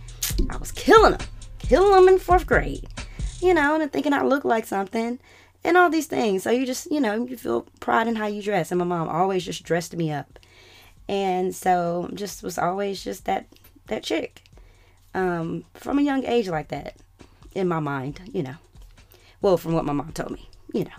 I 0.50 0.58
was 0.58 0.72
killing 0.72 1.12
them, 1.12 1.28
killing 1.60 1.92
them 1.92 2.14
in 2.14 2.20
fourth 2.20 2.46
grade, 2.46 2.88
you 3.42 3.54
know, 3.54 3.80
and 3.80 3.92
thinking 3.92 4.14
I 4.14 4.24
looked 4.24 4.46
like 4.46 4.66
something 4.66 5.20
and 5.64 5.78
all 5.78 5.90
these 5.90 6.08
things. 6.08 6.44
So 6.44 6.52
you 6.52 6.66
just, 6.66 6.92
you 6.92 7.02
know, 7.02 7.26
you 7.26 7.38
feel 7.38 7.68
pride 7.80 8.08
in 8.08 8.16
how 8.16 8.28
you 8.28 8.42
dress. 8.42 8.72
And 8.72 8.80
my 8.80 8.86
mom 8.86 9.08
always 9.08 9.46
just 9.46 9.64
dressed 9.64 9.96
me 9.96 10.12
up. 10.12 10.40
And 11.08 11.56
so 11.56 12.10
just 12.14 12.44
was 12.44 12.58
always 12.58 13.04
just 13.04 13.26
that, 13.26 13.48
that 13.88 14.04
chick 14.04 14.44
um, 15.14 15.66
from 15.74 16.00
a 16.00 16.04
young 16.04 16.24
age 16.26 16.48
like 16.48 16.70
that 16.70 16.96
in 17.56 17.68
my 17.68 17.80
mind, 17.80 18.22
you 18.32 18.44
know. 18.44 18.56
Well, 19.42 19.58
from 19.58 19.74
what 19.74 19.86
my 19.86 19.94
mom 19.94 20.12
told 20.12 20.32
me, 20.32 20.50
you 20.74 20.84
know. 20.84 20.92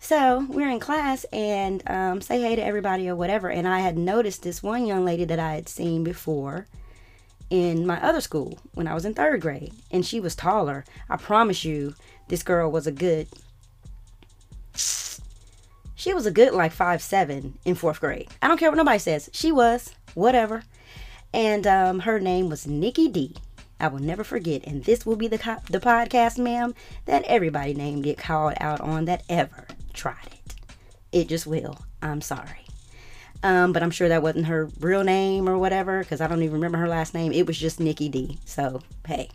So 0.00 0.46
we're 0.48 0.70
in 0.70 0.80
class 0.80 1.24
and 1.32 1.82
um, 1.88 2.20
say 2.20 2.40
hey 2.40 2.56
to 2.56 2.64
everybody 2.64 3.08
or 3.08 3.16
whatever. 3.16 3.50
And 3.50 3.66
I 3.66 3.80
had 3.80 3.98
noticed 3.98 4.42
this 4.42 4.62
one 4.62 4.86
young 4.86 5.04
lady 5.04 5.24
that 5.24 5.38
I 5.38 5.54
had 5.54 5.68
seen 5.68 6.04
before 6.04 6.66
in 7.50 7.86
my 7.86 8.00
other 8.02 8.20
school 8.20 8.58
when 8.74 8.86
I 8.86 8.94
was 8.94 9.04
in 9.04 9.14
third 9.14 9.40
grade. 9.40 9.72
And 9.90 10.06
she 10.06 10.20
was 10.20 10.36
taller. 10.36 10.84
I 11.10 11.16
promise 11.16 11.64
you, 11.64 11.94
this 12.28 12.42
girl 12.42 12.70
was 12.70 12.86
a 12.86 12.92
good. 12.92 13.26
She 14.74 16.14
was 16.14 16.26
a 16.26 16.30
good 16.30 16.54
like 16.54 16.72
five 16.72 17.02
seven 17.02 17.58
in 17.64 17.74
fourth 17.74 18.00
grade. 18.00 18.28
I 18.40 18.48
don't 18.48 18.58
care 18.58 18.70
what 18.70 18.76
nobody 18.76 19.00
says. 19.00 19.28
She 19.32 19.50
was 19.50 19.94
whatever, 20.14 20.62
and 21.34 21.66
um, 21.66 22.00
her 22.00 22.20
name 22.20 22.48
was 22.48 22.68
Nikki 22.68 23.08
D. 23.08 23.34
I 23.80 23.88
will 23.88 23.98
never 23.98 24.22
forget, 24.22 24.64
and 24.64 24.84
this 24.84 25.04
will 25.04 25.16
be 25.16 25.26
the 25.26 25.38
co- 25.38 25.62
the 25.70 25.80
podcast, 25.80 26.38
ma'am, 26.38 26.74
that 27.06 27.24
everybody 27.24 27.74
name 27.74 28.02
get 28.02 28.16
called 28.16 28.54
out 28.60 28.80
on 28.80 29.06
that 29.06 29.24
ever 29.28 29.66
tried 29.98 30.26
it. 30.26 30.54
It 31.12 31.28
just 31.28 31.46
will. 31.46 31.78
I'm 32.00 32.20
sorry. 32.20 32.64
Um, 33.42 33.72
but 33.72 33.82
I'm 33.82 33.90
sure 33.90 34.08
that 34.08 34.22
wasn't 34.22 34.46
her 34.46 34.68
real 34.80 35.04
name 35.04 35.48
or 35.48 35.58
whatever 35.58 36.00
because 36.00 36.20
I 36.20 36.26
don't 36.26 36.42
even 36.42 36.54
remember 36.54 36.78
her 36.78 36.88
last 36.88 37.14
name. 37.14 37.32
It 37.32 37.46
was 37.46 37.58
just 37.58 37.78
Nikki 37.78 38.08
D. 38.08 38.38
So, 38.44 38.80
hey, 39.06 39.28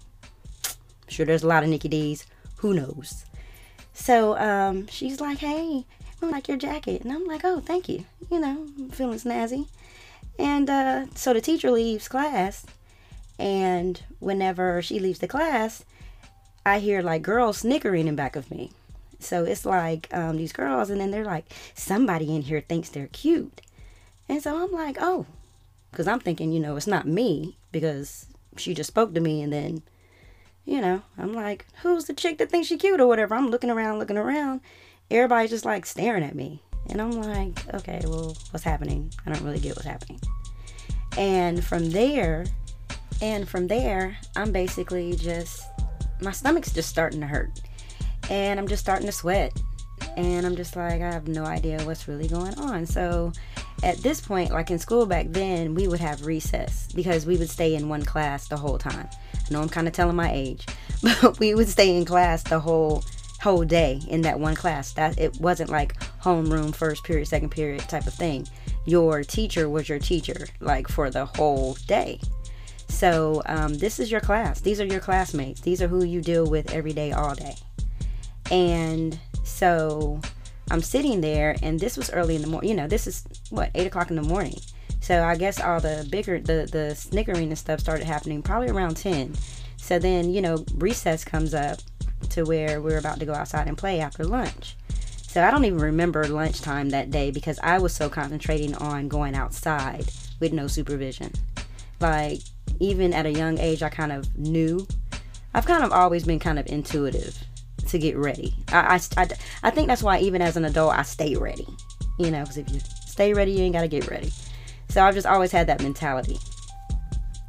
I'm 0.65 1.09
sure 1.09 1.25
there's 1.25 1.43
a 1.43 1.47
lot 1.47 1.63
of 1.63 1.69
Nikki 1.69 1.87
D's. 1.87 2.25
Who 2.57 2.73
knows? 2.73 3.25
So 3.93 4.37
um, 4.37 4.87
she's 4.87 5.21
like, 5.21 5.37
hey, 5.37 5.85
I 6.21 6.25
like 6.25 6.47
your 6.47 6.57
jacket. 6.57 7.03
And 7.03 7.11
I'm 7.11 7.25
like, 7.25 7.41
oh, 7.43 7.59
thank 7.59 7.87
you. 7.87 8.05
You 8.31 8.39
know, 8.39 8.67
I'm 8.77 8.89
feeling 8.89 9.19
snazzy. 9.19 9.67
And 10.39 10.69
uh, 10.69 11.05
so 11.15 11.33
the 11.33 11.41
teacher 11.41 11.71
leaves 11.71 12.07
class. 12.07 12.65
And 13.39 14.01
whenever 14.19 14.81
she 14.81 14.99
leaves 14.99 15.19
the 15.19 15.27
class, 15.27 15.85
I 16.65 16.79
hear 16.79 17.01
like 17.01 17.21
girls 17.21 17.59
snickering 17.59 18.07
in 18.07 18.15
back 18.15 18.35
of 18.35 18.49
me. 18.51 18.71
So 19.23 19.45
it's 19.45 19.65
like 19.65 20.07
um, 20.13 20.37
these 20.37 20.53
girls, 20.53 20.89
and 20.89 20.99
then 20.99 21.11
they're 21.11 21.25
like, 21.25 21.45
somebody 21.73 22.35
in 22.35 22.41
here 22.41 22.61
thinks 22.61 22.89
they're 22.89 23.07
cute. 23.07 23.61
And 24.29 24.41
so 24.41 24.63
I'm 24.63 24.71
like, 24.71 24.97
oh, 24.99 25.25
because 25.91 26.07
I'm 26.07 26.19
thinking, 26.19 26.51
you 26.51 26.59
know, 26.59 26.75
it's 26.75 26.87
not 26.87 27.07
me 27.07 27.57
because 27.71 28.25
she 28.57 28.73
just 28.73 28.87
spoke 28.87 29.13
to 29.13 29.21
me, 29.21 29.41
and 29.41 29.51
then, 29.51 29.83
you 30.65 30.81
know, 30.81 31.01
I'm 31.17 31.33
like, 31.33 31.65
who's 31.81 32.05
the 32.05 32.13
chick 32.13 32.37
that 32.37 32.49
thinks 32.49 32.67
she 32.67 32.77
cute 32.77 32.99
or 32.99 33.07
whatever? 33.07 33.35
I'm 33.35 33.49
looking 33.49 33.69
around, 33.69 33.99
looking 33.99 34.17
around. 34.17 34.61
Everybody's 35.11 35.49
just 35.51 35.65
like 35.65 35.85
staring 35.85 36.23
at 36.23 36.35
me. 36.35 36.61
And 36.89 37.01
I'm 37.01 37.11
like, 37.11 37.73
okay, 37.73 38.01
well, 38.05 38.35
what's 38.51 38.63
happening? 38.63 39.11
I 39.25 39.31
don't 39.31 39.43
really 39.43 39.59
get 39.59 39.75
what's 39.75 39.87
happening. 39.87 40.19
And 41.17 41.63
from 41.63 41.91
there, 41.91 42.45
and 43.21 43.47
from 43.47 43.67
there, 43.67 44.17
I'm 44.35 44.51
basically 44.51 45.15
just, 45.15 45.63
my 46.21 46.31
stomach's 46.31 46.73
just 46.73 46.89
starting 46.89 47.21
to 47.21 47.27
hurt 47.27 47.61
and 48.29 48.59
I'm 48.59 48.67
just 48.67 48.83
starting 48.83 49.05
to 49.05 49.11
sweat. 49.11 49.59
And 50.17 50.45
I'm 50.45 50.55
just 50.55 50.75
like, 50.75 51.01
I 51.01 51.11
have 51.11 51.27
no 51.27 51.45
idea 51.45 51.81
what's 51.83 52.07
really 52.07 52.27
going 52.27 52.57
on. 52.59 52.85
So 52.85 53.31
at 53.83 53.97
this 53.97 54.21
point, 54.21 54.51
like 54.51 54.71
in 54.71 54.79
school 54.79 55.05
back 55.05 55.27
then, 55.29 55.75
we 55.75 55.87
would 55.87 55.99
have 55.99 56.25
recess 56.25 56.87
because 56.93 57.25
we 57.25 57.37
would 57.37 57.49
stay 57.49 57.75
in 57.75 57.89
one 57.89 58.03
class 58.03 58.47
the 58.47 58.57
whole 58.57 58.77
time. 58.77 59.09
I 59.33 59.53
know 59.53 59.61
I'm 59.61 59.69
kind 59.69 59.87
of 59.87 59.93
telling 59.93 60.15
my 60.15 60.31
age, 60.31 60.65
but 61.21 61.39
we 61.39 61.55
would 61.55 61.67
stay 61.67 61.95
in 61.95 62.05
class 62.05 62.43
the 62.43 62.59
whole 62.59 63.03
whole 63.41 63.65
day 63.65 63.99
in 64.07 64.21
that 64.21 64.39
one 64.39 64.55
class. 64.55 64.93
That 64.93 65.19
it 65.19 65.39
wasn't 65.39 65.69
like 65.69 65.99
homeroom, 66.21 66.73
first 66.73 67.03
period, 67.03 67.27
second 67.27 67.49
period 67.49 67.81
type 67.81 68.07
of 68.07 68.13
thing. 68.13 68.47
Your 68.85 69.23
teacher 69.23 69.69
was 69.69 69.89
your 69.89 69.99
teacher, 69.99 70.47
like 70.59 70.87
for 70.87 71.09
the 71.09 71.25
whole 71.25 71.75
day. 71.87 72.19
So 72.87 73.41
um, 73.47 73.73
this 73.77 73.99
is 73.99 74.11
your 74.11 74.21
class. 74.21 74.61
These 74.61 74.79
are 74.79 74.85
your 74.85 74.99
classmates. 74.99 75.61
These 75.61 75.81
are 75.81 75.87
who 75.87 76.05
you 76.05 76.21
deal 76.21 76.45
with 76.45 76.71
every 76.71 76.93
day, 76.93 77.11
all 77.11 77.35
day. 77.35 77.55
And 78.51 79.17
so 79.43 80.19
I'm 80.69 80.81
sitting 80.81 81.21
there, 81.21 81.55
and 81.61 81.79
this 81.79 81.97
was 81.97 82.09
early 82.11 82.35
in 82.35 82.41
the 82.41 82.47
morning. 82.47 82.69
You 82.69 82.75
know, 82.75 82.87
this 82.87 83.07
is 83.07 83.23
what 83.49 83.71
eight 83.75 83.87
o'clock 83.87 84.09
in 84.09 84.15
the 84.15 84.23
morning. 84.23 84.59
So 85.01 85.23
I 85.23 85.35
guess 85.35 85.59
all 85.59 85.79
the 85.79 86.07
bigger, 86.09 86.39
the 86.39 86.67
the 86.71 86.95
snickering 86.95 87.49
and 87.49 87.57
stuff 87.57 87.79
started 87.79 88.05
happening 88.05 88.41
probably 88.41 88.69
around 88.69 88.95
ten. 88.95 89.33
So 89.77 89.99
then, 89.99 90.33
you 90.33 90.41
know, 90.41 90.63
recess 90.75 91.25
comes 91.25 91.53
up 91.53 91.79
to 92.29 92.43
where 92.43 92.81
we're 92.81 92.97
about 92.97 93.19
to 93.19 93.25
go 93.25 93.33
outside 93.33 93.67
and 93.67 93.77
play 93.77 93.99
after 93.99 94.23
lunch. 94.23 94.77
So 95.27 95.43
I 95.43 95.51
don't 95.51 95.65
even 95.65 95.79
remember 95.79 96.27
lunchtime 96.27 96.91
that 96.91 97.11
day 97.11 97.31
because 97.31 97.59
I 97.61 97.79
was 97.79 97.93
so 97.93 98.07
concentrating 98.07 98.75
on 98.75 99.07
going 99.07 99.35
outside 99.35 100.05
with 100.39 100.53
no 100.53 100.67
supervision. 100.67 101.31
Like, 101.99 102.39
even 102.79 103.13
at 103.13 103.25
a 103.25 103.31
young 103.31 103.57
age, 103.57 103.83
I 103.83 103.89
kind 103.89 104.11
of 104.11 104.37
knew. 104.37 104.87
I've 105.53 105.65
kind 105.65 105.83
of 105.83 105.91
always 105.91 106.23
been 106.23 106.39
kind 106.39 106.59
of 106.59 106.67
intuitive 106.67 107.43
to 107.93 107.99
get 107.99 108.17
ready. 108.17 108.53
I, 108.69 108.99
I, 109.17 109.21
I, 109.21 109.27
I 109.63 109.69
think 109.69 109.87
that's 109.87 110.03
why, 110.03 110.19
even 110.19 110.41
as 110.41 110.57
an 110.57 110.65
adult, 110.65 110.93
I 110.93 111.03
stay 111.03 111.35
ready. 111.35 111.67
You 112.19 112.29
know, 112.29 112.41
because 112.41 112.57
if 112.57 112.69
you 112.71 112.79
stay 113.07 113.33
ready, 113.33 113.53
you 113.53 113.59
ain't 113.59 113.73
got 113.73 113.81
to 113.81 113.87
get 113.87 114.09
ready. 114.09 114.31
So 114.89 115.03
I've 115.03 115.13
just 115.13 115.25
always 115.25 115.51
had 115.51 115.67
that 115.67 115.81
mentality. 115.81 116.37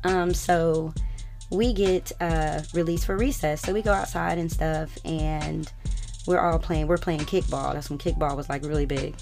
Um, 0.04 0.32
so 0.32 0.94
we 1.50 1.72
get 1.72 2.12
uh, 2.20 2.62
released 2.72 3.06
for 3.06 3.16
recess. 3.16 3.62
So 3.62 3.72
we 3.72 3.82
go 3.82 3.92
outside 3.92 4.38
and 4.38 4.50
stuff, 4.50 4.96
and 5.04 5.70
we're 6.26 6.40
all 6.40 6.58
playing. 6.58 6.86
We're 6.86 6.98
playing 6.98 7.20
kickball. 7.20 7.72
That's 7.72 7.90
when 7.90 7.98
kickball 7.98 8.36
was 8.36 8.48
like 8.48 8.62
really 8.62 8.86
big. 8.86 9.16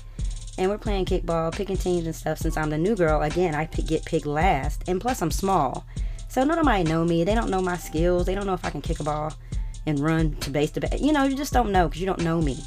And 0.58 0.70
we're 0.70 0.78
playing 0.78 1.06
kickball, 1.06 1.54
picking 1.54 1.76
teams 1.76 2.04
and 2.04 2.14
stuff. 2.14 2.38
Since 2.38 2.56
I'm 2.56 2.70
the 2.70 2.78
new 2.78 2.94
girl, 2.94 3.22
again, 3.22 3.54
I 3.54 3.64
get 3.64 4.04
picked 4.04 4.26
last, 4.26 4.82
and 4.88 5.00
plus 5.00 5.22
I'm 5.22 5.30
small, 5.30 5.86
so 6.28 6.44
nobody 6.44 6.82
know 6.82 7.04
me. 7.04 7.24
They 7.24 7.34
don't 7.34 7.50
know 7.50 7.62
my 7.62 7.76
skills. 7.76 8.26
They 8.26 8.34
don't 8.34 8.46
know 8.46 8.54
if 8.54 8.64
I 8.64 8.70
can 8.70 8.82
kick 8.82 9.00
a 9.00 9.04
ball 9.04 9.32
and 9.86 9.98
run 9.98 10.36
to 10.36 10.50
base 10.50 10.70
to 10.72 10.80
base. 10.80 11.00
You 11.00 11.12
know, 11.12 11.24
you 11.24 11.36
just 11.36 11.52
don't 11.52 11.72
know 11.72 11.88
because 11.88 12.00
you 12.00 12.06
don't 12.06 12.22
know 12.22 12.40
me. 12.40 12.58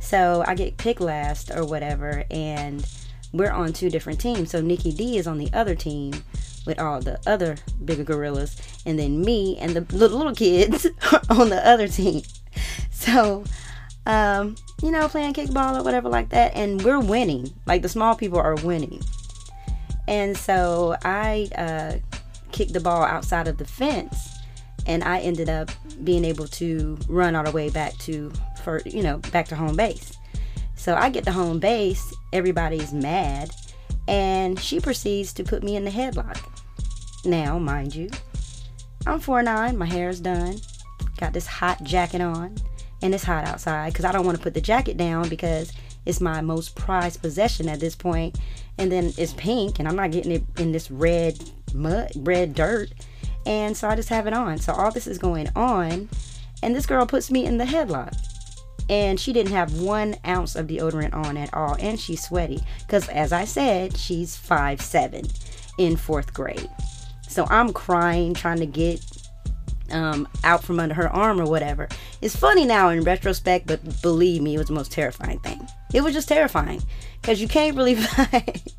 So 0.00 0.44
I 0.46 0.54
get 0.54 0.76
picked 0.76 1.00
last 1.00 1.50
or 1.50 1.64
whatever, 1.64 2.24
and 2.30 2.86
we're 3.32 3.50
on 3.50 3.72
two 3.72 3.90
different 3.90 4.20
teams. 4.20 4.50
So 4.50 4.60
Nikki 4.60 4.92
D 4.92 5.18
is 5.18 5.26
on 5.26 5.38
the 5.38 5.50
other 5.52 5.74
team 5.74 6.12
with 6.66 6.78
all 6.78 7.00
the 7.00 7.18
other 7.26 7.56
bigger 7.84 8.04
gorillas, 8.04 8.56
and 8.86 8.98
then 8.98 9.22
me 9.22 9.56
and 9.58 9.74
the 9.74 9.80
little, 9.96 10.18
little 10.18 10.34
kids 10.34 10.86
on 11.30 11.50
the 11.50 11.66
other 11.66 11.88
team. 11.88 12.22
So, 12.90 13.44
um, 14.06 14.56
you 14.82 14.90
know, 14.90 15.08
playing 15.08 15.34
kickball 15.34 15.78
or 15.78 15.82
whatever 15.82 16.08
like 16.08 16.30
that, 16.30 16.54
and 16.54 16.82
we're 16.82 17.00
winning. 17.00 17.52
Like 17.66 17.82
the 17.82 17.88
small 17.88 18.14
people 18.14 18.38
are 18.38 18.56
winning. 18.56 19.02
And 20.06 20.36
so 20.36 20.96
I 21.02 21.48
uh, 21.56 21.98
kicked 22.52 22.72
the 22.72 22.80
ball 22.80 23.02
outside 23.02 23.48
of 23.48 23.58
the 23.58 23.64
fence, 23.64 24.33
and 24.86 25.02
I 25.04 25.20
ended 25.20 25.48
up 25.48 25.70
being 26.02 26.24
able 26.24 26.46
to 26.48 26.98
run 27.08 27.34
all 27.34 27.44
the 27.44 27.50
way 27.50 27.70
back 27.70 27.96
to, 27.98 28.32
for 28.62 28.80
you 28.84 29.02
know, 29.02 29.18
back 29.32 29.48
to 29.48 29.56
home 29.56 29.76
base. 29.76 30.16
So 30.76 30.94
I 30.94 31.10
get 31.10 31.24
to 31.24 31.32
home 31.32 31.60
base, 31.60 32.14
everybody's 32.32 32.92
mad, 32.92 33.50
and 34.08 34.58
she 34.58 34.80
proceeds 34.80 35.32
to 35.34 35.44
put 35.44 35.62
me 35.62 35.76
in 35.76 35.84
the 35.84 35.90
headlock. 35.90 36.38
Now, 37.24 37.58
mind 37.58 37.94
you, 37.94 38.10
I'm 39.06 39.20
4'9, 39.20 39.76
my 39.76 39.86
hair 39.86 40.08
is 40.08 40.20
done, 40.20 40.56
got 41.18 41.32
this 41.32 41.46
hot 41.46 41.82
jacket 41.84 42.20
on, 42.20 42.56
and 43.02 43.14
it's 43.14 43.24
hot 43.24 43.46
outside 43.46 43.92
because 43.92 44.04
I 44.04 44.12
don't 44.12 44.24
want 44.24 44.36
to 44.36 44.42
put 44.42 44.54
the 44.54 44.60
jacket 44.60 44.96
down 44.96 45.28
because 45.28 45.72
it's 46.06 46.20
my 46.20 46.40
most 46.40 46.74
prized 46.74 47.22
possession 47.22 47.68
at 47.68 47.80
this 47.80 47.94
point. 47.94 48.38
And 48.78 48.90
then 48.90 49.12
it's 49.16 49.32
pink, 49.34 49.78
and 49.78 49.86
I'm 49.86 49.96
not 49.96 50.10
getting 50.10 50.32
it 50.32 50.42
in 50.58 50.72
this 50.72 50.90
red 50.90 51.38
mud, 51.72 52.10
red 52.16 52.54
dirt. 52.54 52.90
And 53.46 53.76
so 53.76 53.88
I 53.88 53.96
just 53.96 54.08
have 54.08 54.26
it 54.26 54.32
on. 54.32 54.58
So 54.58 54.72
all 54.72 54.90
this 54.90 55.06
is 55.06 55.18
going 55.18 55.48
on, 55.54 56.08
and 56.62 56.74
this 56.74 56.86
girl 56.86 57.06
puts 57.06 57.30
me 57.30 57.44
in 57.44 57.58
the 57.58 57.64
headlock. 57.64 58.16
And 58.88 59.18
she 59.18 59.32
didn't 59.32 59.52
have 59.52 59.80
one 59.80 60.16
ounce 60.26 60.56
of 60.56 60.66
deodorant 60.66 61.14
on 61.14 61.36
at 61.36 61.52
all 61.54 61.74
and 61.80 61.98
she's 61.98 62.22
sweaty 62.22 62.60
because 62.80 63.08
as 63.08 63.32
i 63.32 63.46
said 63.46 63.96
she's 63.96 64.36
five 64.36 64.78
seven 64.82 65.24
in 65.78 65.96
fourth 65.96 66.34
grade. 66.34 66.68
So 67.26 67.46
i'm 67.48 67.72
crying 67.72 68.34
trying 68.34 68.58
to 68.58 68.66
get 68.66 69.02
um, 69.90 70.28
out 70.44 70.64
from 70.64 70.80
under 70.80 70.94
her 70.94 71.08
arm 71.08 71.40
or 71.40 71.44
whatever. 71.44 71.88
It's 72.20 72.36
funny 72.36 72.66
now 72.66 72.90
in 72.90 73.04
retrospect 73.04 73.66
but 73.66 74.02
believe 74.02 74.42
me 74.42 74.54
it 74.54 74.58
was 74.58 74.66
the 74.66 74.74
most 74.74 74.92
terrifying 74.92 75.38
thing. 75.38 75.66
It 75.94 76.02
was 76.02 76.12
just 76.12 76.28
terrifying 76.28 76.82
because 77.22 77.40
you 77.40 77.48
can't 77.48 77.76
really 77.76 77.94
fight, 77.94 78.70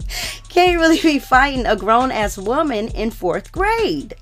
can't 0.49 0.79
really 0.79 1.01
be 1.01 1.17
fighting 1.17 1.65
a 1.65 1.75
grown-ass 1.75 2.37
woman 2.37 2.89
in 2.89 3.09
fourth 3.09 3.51
grade 3.51 4.13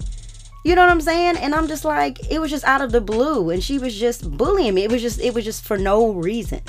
you 0.63 0.75
know 0.75 0.82
what 0.82 0.91
I'm 0.91 1.01
saying? 1.01 1.38
And 1.38 1.53
I'm 1.53 1.67
just 1.67 1.84
like, 1.84 2.32
it 2.32 2.39
was 2.39 2.50
just 2.50 2.63
out 2.63 2.82
of 2.82 2.91
the 2.91 3.01
blue, 3.01 3.50
and 3.50 3.62
she 3.62 3.79
was 3.79 3.96
just 3.96 4.32
bullying 4.38 4.74
me. 4.74 4.84
It 4.84 4.91
was 4.91 5.01
just, 5.01 5.20
it 5.20 5.34
was 5.34 5.43
just 5.43 5.65
for 5.65 5.77
no 5.77 6.12
reason, 6.12 6.62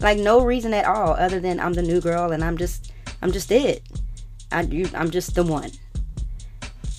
like 0.00 0.18
no 0.18 0.42
reason 0.42 0.72
at 0.72 0.86
all, 0.86 1.12
other 1.12 1.38
than 1.38 1.60
I'm 1.60 1.74
the 1.74 1.82
new 1.82 2.00
girl, 2.00 2.32
and 2.32 2.42
I'm 2.42 2.56
just, 2.56 2.92
I'm 3.20 3.30
just 3.30 3.50
it. 3.52 3.82
I, 4.50 4.62
you, 4.62 4.88
I'm 4.94 5.10
just 5.10 5.34
the 5.34 5.42
one. 5.42 5.70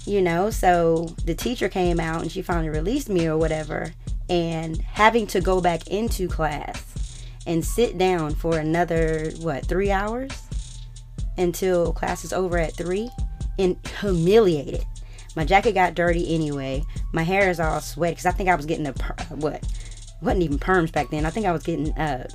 You 0.06 0.22
know. 0.22 0.50
So 0.50 1.16
the 1.26 1.34
teacher 1.34 1.70
came 1.70 2.00
out, 2.00 2.22
and 2.22 2.32
she 2.32 2.42
finally 2.42 2.70
released 2.70 3.10
me 3.10 3.28
or 3.28 3.38
whatever, 3.38 3.92
and 4.30 4.78
having 4.82 5.26
to 5.28 5.42
go 5.42 5.60
back 5.60 5.88
into 5.88 6.28
class 6.28 7.26
and 7.48 7.66
sit 7.66 7.98
down 7.98 8.36
for 8.36 8.58
another 8.58 9.32
what 9.42 9.66
three 9.66 9.92
hours 9.92 10.32
until 11.38 11.92
class 11.94 12.24
is 12.24 12.32
over 12.32 12.60
at 12.60 12.74
three, 12.74 13.10
and 13.58 13.76
humiliated 14.00 14.86
my 15.36 15.46
jacket 15.46 15.74
got 15.74 15.96
dirty 15.96 16.34
anyway. 16.34 16.84
My 17.12 17.24
hair 17.24 17.50
is 17.50 17.60
all 17.60 17.80
sweaty 17.82 18.14
because 18.14 18.26
I 18.26 18.32
think 18.32 18.50
I 18.50 18.56
was 18.56 18.66
getting 18.66 18.88
a 18.88 18.94
per- 18.94 19.16
what 19.36 19.64
wasn't 20.22 20.44
even 20.44 20.60
perms 20.60 20.92
back 20.92 21.10
then. 21.10 21.26
I 21.26 21.30
think 21.30 21.46
I 21.46 21.52
was 21.52 21.64
getting 21.64 21.92
uh 21.94 22.28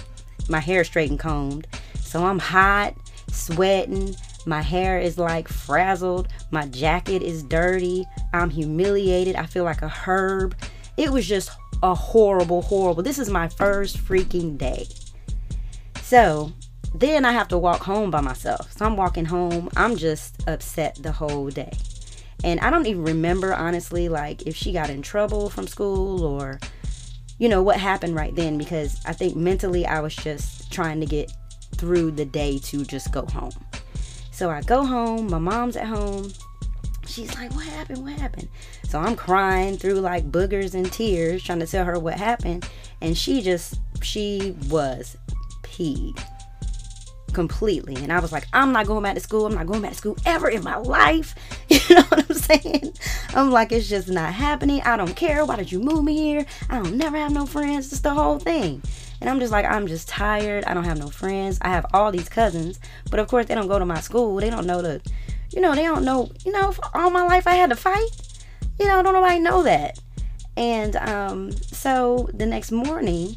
my 0.48 0.60
hair 0.60 0.84
straight 0.84 1.10
and 1.10 1.18
combed. 1.18 1.66
So 2.00 2.24
I'm 2.24 2.38
hot, 2.38 2.94
sweating. 3.30 4.14
My 4.46 4.62
hair 4.62 5.00
is 5.00 5.18
like 5.18 5.48
frazzled. 5.48 6.28
My 6.50 6.66
jacket 6.66 7.22
is 7.22 7.42
dirty. 7.42 8.04
I'm 8.32 8.50
humiliated. 8.50 9.36
I 9.36 9.46
feel 9.46 9.64
like 9.64 9.82
a 9.82 9.88
herb. 9.88 10.54
It 10.96 11.10
was 11.10 11.26
just 11.26 11.50
a 11.82 11.94
horrible, 11.94 12.62
horrible. 12.62 13.02
This 13.02 13.18
is 13.18 13.30
my 13.30 13.48
first 13.48 13.98
freaking 13.98 14.56
day. 14.56 14.86
So 16.02 16.52
then 16.94 17.24
I 17.24 17.32
have 17.32 17.48
to 17.48 17.58
walk 17.58 17.82
home 17.82 18.10
by 18.10 18.20
myself. 18.20 18.72
So 18.72 18.84
I'm 18.84 18.96
walking 18.96 19.24
home. 19.24 19.68
I'm 19.76 19.96
just 19.96 20.46
upset 20.46 20.96
the 21.00 21.12
whole 21.12 21.48
day. 21.50 21.72
And 22.44 22.60
I 22.60 22.68
don't 22.68 22.86
even 22.86 23.02
remember, 23.02 23.54
honestly, 23.54 24.10
like 24.10 24.42
if 24.42 24.54
she 24.54 24.70
got 24.70 24.90
in 24.90 25.00
trouble 25.00 25.48
from 25.48 25.66
school 25.66 26.22
or, 26.24 26.60
you 27.38 27.48
know, 27.48 27.62
what 27.62 27.78
happened 27.78 28.14
right 28.14 28.36
then 28.36 28.58
because 28.58 29.00
I 29.06 29.14
think 29.14 29.34
mentally 29.34 29.86
I 29.86 30.00
was 30.00 30.14
just 30.14 30.70
trying 30.70 31.00
to 31.00 31.06
get 31.06 31.32
through 31.76 32.10
the 32.10 32.26
day 32.26 32.58
to 32.58 32.84
just 32.84 33.10
go 33.12 33.24
home. 33.24 33.52
So 34.30 34.50
I 34.50 34.60
go 34.60 34.84
home, 34.84 35.30
my 35.30 35.38
mom's 35.38 35.74
at 35.78 35.86
home. 35.86 36.34
She's 37.06 37.34
like, 37.34 37.50
What 37.54 37.66
happened? 37.66 38.04
What 38.04 38.12
happened? 38.12 38.48
So 38.86 38.98
I'm 38.98 39.16
crying 39.16 39.78
through 39.78 40.00
like 40.00 40.30
boogers 40.30 40.74
and 40.74 40.92
tears 40.92 41.42
trying 41.42 41.60
to 41.60 41.66
tell 41.66 41.86
her 41.86 41.98
what 41.98 42.14
happened. 42.14 42.68
And 43.00 43.16
she 43.16 43.40
just, 43.40 43.80
she 44.02 44.54
was 44.68 45.16
peed 45.62 46.22
completely. 47.34 47.96
And 47.96 48.12
I 48.12 48.20
was 48.20 48.32
like, 48.32 48.46
I'm 48.52 48.72
not 48.72 48.86
going 48.86 49.02
back 49.02 49.14
to 49.14 49.20
school. 49.20 49.46
I'm 49.46 49.54
not 49.54 49.66
going 49.66 49.82
back 49.82 49.92
to 49.92 49.98
school 49.98 50.16
ever 50.24 50.48
in 50.48 50.62
my 50.62 50.76
life. 50.76 51.34
You 51.88 51.96
know 51.96 52.02
what 52.02 52.30
I'm 52.30 52.36
saying? 52.36 52.94
I'm 53.34 53.50
like, 53.50 53.70
it's 53.70 53.88
just 53.88 54.08
not 54.08 54.32
happening. 54.32 54.80
I 54.82 54.96
don't 54.96 55.14
care. 55.14 55.44
Why 55.44 55.56
did 55.56 55.70
you 55.70 55.80
move 55.80 56.02
me 56.02 56.16
here? 56.16 56.46
I 56.70 56.78
don't 56.78 56.96
never 56.96 57.18
have 57.18 57.32
no 57.32 57.44
friends. 57.44 57.90
Just 57.90 58.04
the 58.04 58.14
whole 58.14 58.38
thing. 58.38 58.80
And 59.20 59.28
I'm 59.28 59.38
just 59.38 59.52
like, 59.52 59.66
I'm 59.66 59.86
just 59.86 60.08
tired. 60.08 60.64
I 60.64 60.72
don't 60.72 60.84
have 60.84 60.98
no 60.98 61.08
friends. 61.08 61.58
I 61.60 61.68
have 61.68 61.84
all 61.92 62.10
these 62.10 62.28
cousins, 62.28 62.80
but 63.10 63.20
of 63.20 63.28
course 63.28 63.46
they 63.46 63.54
don't 63.54 63.68
go 63.68 63.78
to 63.78 63.84
my 63.84 64.00
school. 64.00 64.36
They 64.36 64.50
don't 64.50 64.66
know 64.66 64.82
the, 64.82 65.02
you 65.50 65.60
know, 65.60 65.74
they 65.74 65.82
don't 65.82 66.04
know, 66.04 66.30
you 66.44 66.52
know, 66.52 66.74
all 66.94 67.10
my 67.10 67.22
life 67.22 67.46
I 67.46 67.54
had 67.54 67.70
to 67.70 67.76
fight. 67.76 68.10
You 68.78 68.86
know, 68.86 69.02
don't 69.02 69.14
nobody 69.14 69.40
know 69.40 69.62
that. 69.62 69.98
And 70.56 70.96
um, 70.96 71.52
so 71.52 72.28
the 72.32 72.46
next 72.46 72.70
morning, 72.72 73.36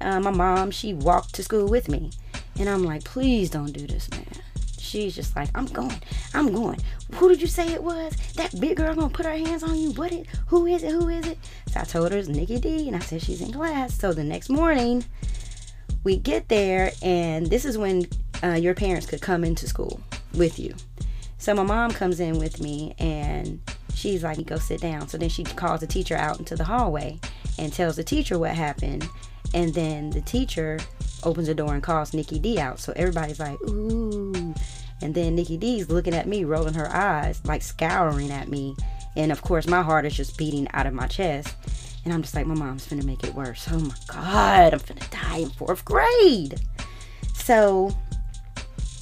uh, 0.00 0.20
my 0.20 0.30
mom, 0.30 0.70
she 0.70 0.94
walked 0.94 1.34
to 1.34 1.42
school 1.42 1.68
with 1.68 1.88
me. 1.88 2.10
And 2.58 2.68
I'm 2.68 2.84
like, 2.84 3.04
please 3.04 3.50
don't 3.50 3.72
do 3.72 3.86
this, 3.86 4.10
man. 4.10 4.26
She's 4.78 5.14
just 5.14 5.36
like, 5.36 5.50
I'm 5.54 5.66
going, 5.66 6.00
I'm 6.34 6.52
going. 6.52 6.80
Who 7.16 7.28
did 7.28 7.40
you 7.40 7.46
say 7.46 7.72
it 7.72 7.82
was? 7.82 8.14
That 8.34 8.58
big 8.58 8.78
girl 8.78 8.94
gonna 8.94 9.10
put 9.10 9.26
her 9.26 9.36
hands 9.36 9.62
on 9.62 9.78
you? 9.78 9.90
What 9.92 10.12
it? 10.12 10.26
Who 10.46 10.66
is 10.66 10.82
it? 10.82 10.92
Who 10.92 11.08
is 11.08 11.26
it? 11.26 11.38
So 11.70 11.80
I 11.80 11.84
told 11.84 12.10
her 12.12 12.18
it's 12.18 12.28
Nikki 12.28 12.58
D, 12.58 12.88
and 12.88 12.96
I 12.96 13.00
said 13.00 13.22
she's 13.22 13.42
in 13.42 13.52
class. 13.52 13.94
So 13.98 14.12
the 14.12 14.24
next 14.24 14.48
morning, 14.48 15.04
we 16.04 16.16
get 16.16 16.48
there, 16.48 16.92
and 17.02 17.46
this 17.46 17.64
is 17.64 17.76
when 17.76 18.06
uh, 18.42 18.54
your 18.54 18.74
parents 18.74 19.06
could 19.06 19.20
come 19.20 19.44
into 19.44 19.68
school 19.68 20.00
with 20.34 20.58
you. 20.58 20.74
So 21.36 21.54
my 21.54 21.64
mom 21.64 21.90
comes 21.90 22.18
in 22.18 22.38
with 22.38 22.60
me, 22.60 22.94
and 22.98 23.60
she's 23.94 24.22
like, 24.24 24.44
"Go 24.46 24.56
sit 24.56 24.80
down." 24.80 25.06
So 25.06 25.18
then 25.18 25.28
she 25.28 25.44
calls 25.44 25.80
the 25.80 25.86
teacher 25.86 26.16
out 26.16 26.38
into 26.38 26.56
the 26.56 26.64
hallway 26.64 27.20
and 27.58 27.72
tells 27.72 27.96
the 27.96 28.04
teacher 28.04 28.38
what 28.38 28.52
happened, 28.52 29.06
and 29.52 29.74
then 29.74 30.10
the 30.10 30.22
teacher 30.22 30.78
opens 31.24 31.46
the 31.48 31.54
door 31.54 31.74
and 31.74 31.82
calls 31.82 32.14
Nikki 32.14 32.38
D 32.38 32.58
out. 32.58 32.80
So 32.80 32.92
everybody's 32.96 33.40
like, 33.40 33.60
ooh. 33.62 34.54
And 35.00 35.14
then 35.14 35.34
Nikki 35.34 35.56
D's 35.56 35.90
looking 35.90 36.14
at 36.14 36.26
me, 36.26 36.44
rolling 36.44 36.74
her 36.74 36.92
eyes, 36.92 37.40
like 37.44 37.62
scouring 37.62 38.30
at 38.30 38.48
me. 38.48 38.74
And 39.16 39.32
of 39.32 39.42
course, 39.42 39.66
my 39.66 39.82
heart 39.82 40.04
is 40.06 40.16
just 40.16 40.36
beating 40.36 40.68
out 40.72 40.86
of 40.86 40.94
my 40.94 41.06
chest. 41.06 41.54
And 42.04 42.12
I'm 42.12 42.22
just 42.22 42.34
like, 42.34 42.46
my 42.46 42.54
mom's 42.54 42.86
gonna 42.86 43.04
make 43.04 43.24
it 43.24 43.34
worse. 43.34 43.68
Oh 43.70 43.78
my 43.78 43.94
God, 44.06 44.74
I'm 44.74 44.80
gonna 44.80 45.00
die 45.10 45.38
in 45.38 45.50
fourth 45.50 45.84
grade. 45.84 46.60
So 47.34 47.90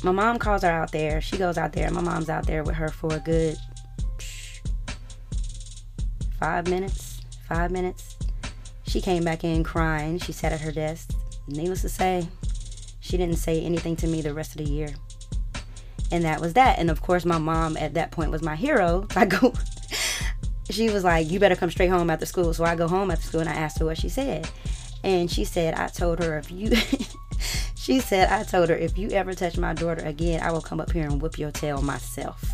my 0.02 0.12
mom 0.12 0.38
calls 0.38 0.62
her 0.62 0.70
out 0.70 0.92
there. 0.92 1.20
She 1.20 1.36
goes 1.36 1.58
out 1.58 1.72
there. 1.72 1.90
My 1.90 2.00
mom's 2.02 2.28
out 2.28 2.46
there 2.46 2.62
with 2.62 2.74
her 2.74 2.88
for 2.88 3.14
a 3.14 3.20
good 3.20 3.56
five 6.38 6.68
minutes, 6.68 7.20
five 7.48 7.70
minutes. 7.70 8.16
She 8.86 9.00
came 9.00 9.24
back 9.24 9.44
in 9.44 9.64
crying. 9.64 10.18
She 10.18 10.32
sat 10.32 10.52
at 10.52 10.60
her 10.60 10.72
desk. 10.72 11.10
Needless 11.48 11.82
to 11.82 11.88
say, 11.88 12.28
she 13.00 13.16
didn't 13.16 13.36
say 13.36 13.62
anything 13.62 13.96
to 13.96 14.06
me 14.06 14.20
the 14.20 14.34
rest 14.34 14.58
of 14.58 14.64
the 14.64 14.70
year. 14.70 14.88
And 16.10 16.24
that 16.24 16.40
was 16.40 16.54
that. 16.54 16.78
And 16.78 16.90
of 16.90 17.02
course, 17.02 17.24
my 17.24 17.38
mom 17.38 17.76
at 17.76 17.94
that 17.94 18.10
point 18.10 18.30
was 18.30 18.42
my 18.42 18.56
hero. 18.56 19.06
I 19.16 19.26
go, 19.26 19.52
she 20.70 20.90
was 20.90 21.04
like, 21.04 21.30
You 21.30 21.38
better 21.38 21.56
come 21.56 21.70
straight 21.70 21.90
home 21.90 22.10
after 22.10 22.26
school. 22.26 22.52
So 22.54 22.64
I 22.64 22.74
go 22.74 22.88
home 22.88 23.10
after 23.10 23.26
school 23.26 23.40
and 23.40 23.48
I 23.48 23.54
asked 23.54 23.78
her 23.78 23.84
what 23.84 23.98
she 23.98 24.08
said. 24.08 24.48
And 25.04 25.30
she 25.30 25.44
said, 25.44 25.74
I 25.74 25.88
told 25.88 26.22
her 26.22 26.38
if 26.38 26.50
you. 26.50 26.74
she 27.76 28.00
said, 28.00 28.28
I 28.28 28.42
told 28.42 28.68
her, 28.68 28.76
if 28.76 28.98
you 28.98 29.10
ever 29.10 29.34
touch 29.34 29.56
my 29.56 29.72
daughter 29.72 30.04
again, 30.04 30.42
I 30.42 30.50
will 30.50 30.60
come 30.60 30.80
up 30.80 30.90
here 30.90 31.04
and 31.04 31.20
whip 31.20 31.38
your 31.38 31.52
tail 31.52 31.82
myself 31.82 32.44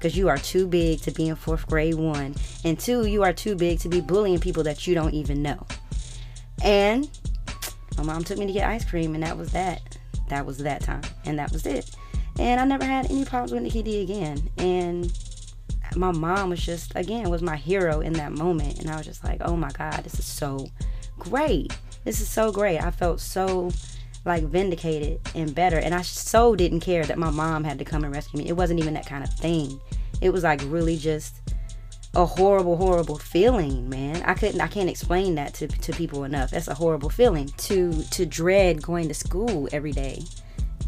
because 0.00 0.16
you 0.16 0.28
are 0.28 0.38
too 0.38 0.66
big 0.66 1.00
to 1.02 1.10
be 1.10 1.28
in 1.28 1.36
fourth 1.36 1.66
grade, 1.66 1.94
one. 1.94 2.34
And 2.64 2.78
two, 2.78 3.06
you 3.06 3.22
are 3.22 3.34
too 3.34 3.54
big 3.54 3.80
to 3.80 3.88
be 3.88 4.00
bullying 4.00 4.40
people 4.40 4.62
that 4.64 4.86
you 4.86 4.94
don't 4.94 5.12
even 5.12 5.42
know. 5.42 5.66
And 6.64 7.08
my 8.00 8.14
mom 8.14 8.24
took 8.24 8.38
me 8.38 8.46
to 8.46 8.52
get 8.52 8.66
ice 8.66 8.84
cream, 8.84 9.14
and 9.14 9.22
that 9.22 9.36
was 9.36 9.52
that. 9.52 9.98
That 10.28 10.46
was 10.46 10.58
that 10.58 10.80
time. 10.80 11.02
And 11.26 11.38
that 11.38 11.52
was 11.52 11.66
it. 11.66 11.90
And 12.38 12.58
I 12.60 12.64
never 12.64 12.84
had 12.84 13.10
any 13.10 13.24
problems 13.24 13.52
with 13.52 13.62
Nikki 13.62 13.82
D 13.82 14.00
again. 14.00 14.48
And 14.56 15.12
my 15.96 16.12
mom 16.12 16.50
was 16.50 16.64
just, 16.64 16.92
again, 16.94 17.28
was 17.28 17.42
my 17.42 17.56
hero 17.56 18.00
in 18.00 18.14
that 18.14 18.32
moment. 18.32 18.78
And 18.78 18.90
I 18.90 18.96
was 18.96 19.04
just 19.04 19.22
like, 19.22 19.42
oh 19.44 19.56
my 19.56 19.70
God, 19.70 20.02
this 20.04 20.18
is 20.18 20.24
so 20.24 20.68
great. 21.18 21.76
This 22.04 22.20
is 22.20 22.28
so 22.28 22.50
great. 22.50 22.78
I 22.78 22.90
felt 22.90 23.20
so 23.20 23.70
like 24.24 24.44
vindicated 24.44 25.20
and 25.34 25.54
better. 25.54 25.78
And 25.78 25.94
I 25.94 26.00
so 26.00 26.56
didn't 26.56 26.80
care 26.80 27.04
that 27.04 27.18
my 27.18 27.30
mom 27.30 27.64
had 27.64 27.78
to 27.80 27.84
come 27.84 28.04
and 28.04 28.14
rescue 28.14 28.38
me. 28.38 28.48
It 28.48 28.56
wasn't 28.56 28.80
even 28.80 28.94
that 28.94 29.06
kind 29.06 29.24
of 29.24 29.30
thing. 29.34 29.78
It 30.22 30.30
was 30.30 30.44
like 30.44 30.62
really 30.66 30.96
just 30.96 31.39
a 32.14 32.26
horrible, 32.26 32.76
horrible 32.76 33.18
feeling, 33.18 33.88
man. 33.88 34.22
I 34.24 34.34
couldn't 34.34 34.60
I 34.60 34.66
can't 34.66 34.90
explain 34.90 35.36
that 35.36 35.54
to, 35.54 35.68
to 35.68 35.92
people 35.92 36.24
enough. 36.24 36.50
That's 36.50 36.68
a 36.68 36.74
horrible 36.74 37.10
feeling. 37.10 37.48
To 37.48 37.92
to 38.02 38.26
dread 38.26 38.82
going 38.82 39.08
to 39.08 39.14
school 39.14 39.68
every 39.72 39.92
day. 39.92 40.22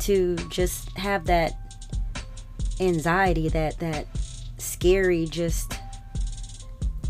To 0.00 0.36
just 0.48 0.96
have 0.98 1.26
that 1.26 1.54
anxiety, 2.80 3.48
that 3.50 3.78
that 3.78 4.06
scary 4.58 5.26
just 5.26 5.78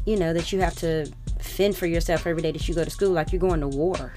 you 0.04 0.16
know, 0.16 0.33
that 0.33 0.52
you 0.52 0.61
have 0.61 0.75
to 0.76 1.11
fend 1.38 1.76
for 1.76 1.87
yourself 1.87 2.26
every 2.26 2.42
day 2.42 2.52
that 2.52 2.69
you 2.69 2.75
go 2.75 2.85
to 2.85 2.90
school 2.90 3.11
like 3.11 3.33
you're 3.33 3.40
going 3.40 3.61
to 3.61 3.69
war 3.69 4.12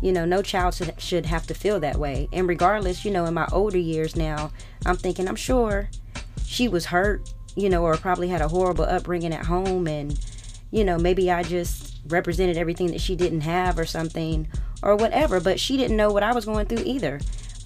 you 0.00 0.12
know 0.12 0.24
no 0.24 0.42
child 0.42 0.74
should, 0.74 1.00
should 1.00 1.26
have 1.26 1.46
to 1.46 1.54
feel 1.54 1.80
that 1.80 1.96
way 1.96 2.28
and 2.32 2.48
regardless 2.48 3.04
you 3.04 3.10
know 3.10 3.24
in 3.24 3.34
my 3.34 3.46
older 3.52 3.78
years 3.78 4.16
now 4.16 4.50
i'm 4.84 4.96
thinking 4.96 5.28
i'm 5.28 5.36
sure 5.36 5.88
she 6.44 6.68
was 6.68 6.86
hurt 6.86 7.32
you 7.54 7.68
know 7.68 7.82
or 7.82 7.96
probably 7.96 8.28
had 8.28 8.40
a 8.40 8.48
horrible 8.48 8.84
upbringing 8.84 9.32
at 9.32 9.46
home 9.46 9.86
and 9.86 10.18
you 10.70 10.84
know 10.84 10.98
maybe 10.98 11.30
i 11.30 11.42
just 11.42 11.96
represented 12.08 12.56
everything 12.56 12.88
that 12.88 13.00
she 13.00 13.14
didn't 13.14 13.42
have 13.42 13.78
or 13.78 13.84
something 13.84 14.48
or 14.82 14.96
whatever 14.96 15.40
but 15.40 15.60
she 15.60 15.76
didn't 15.76 15.96
know 15.96 16.10
what 16.10 16.22
i 16.22 16.32
was 16.32 16.44
going 16.44 16.66
through 16.66 16.82
either 16.84 17.20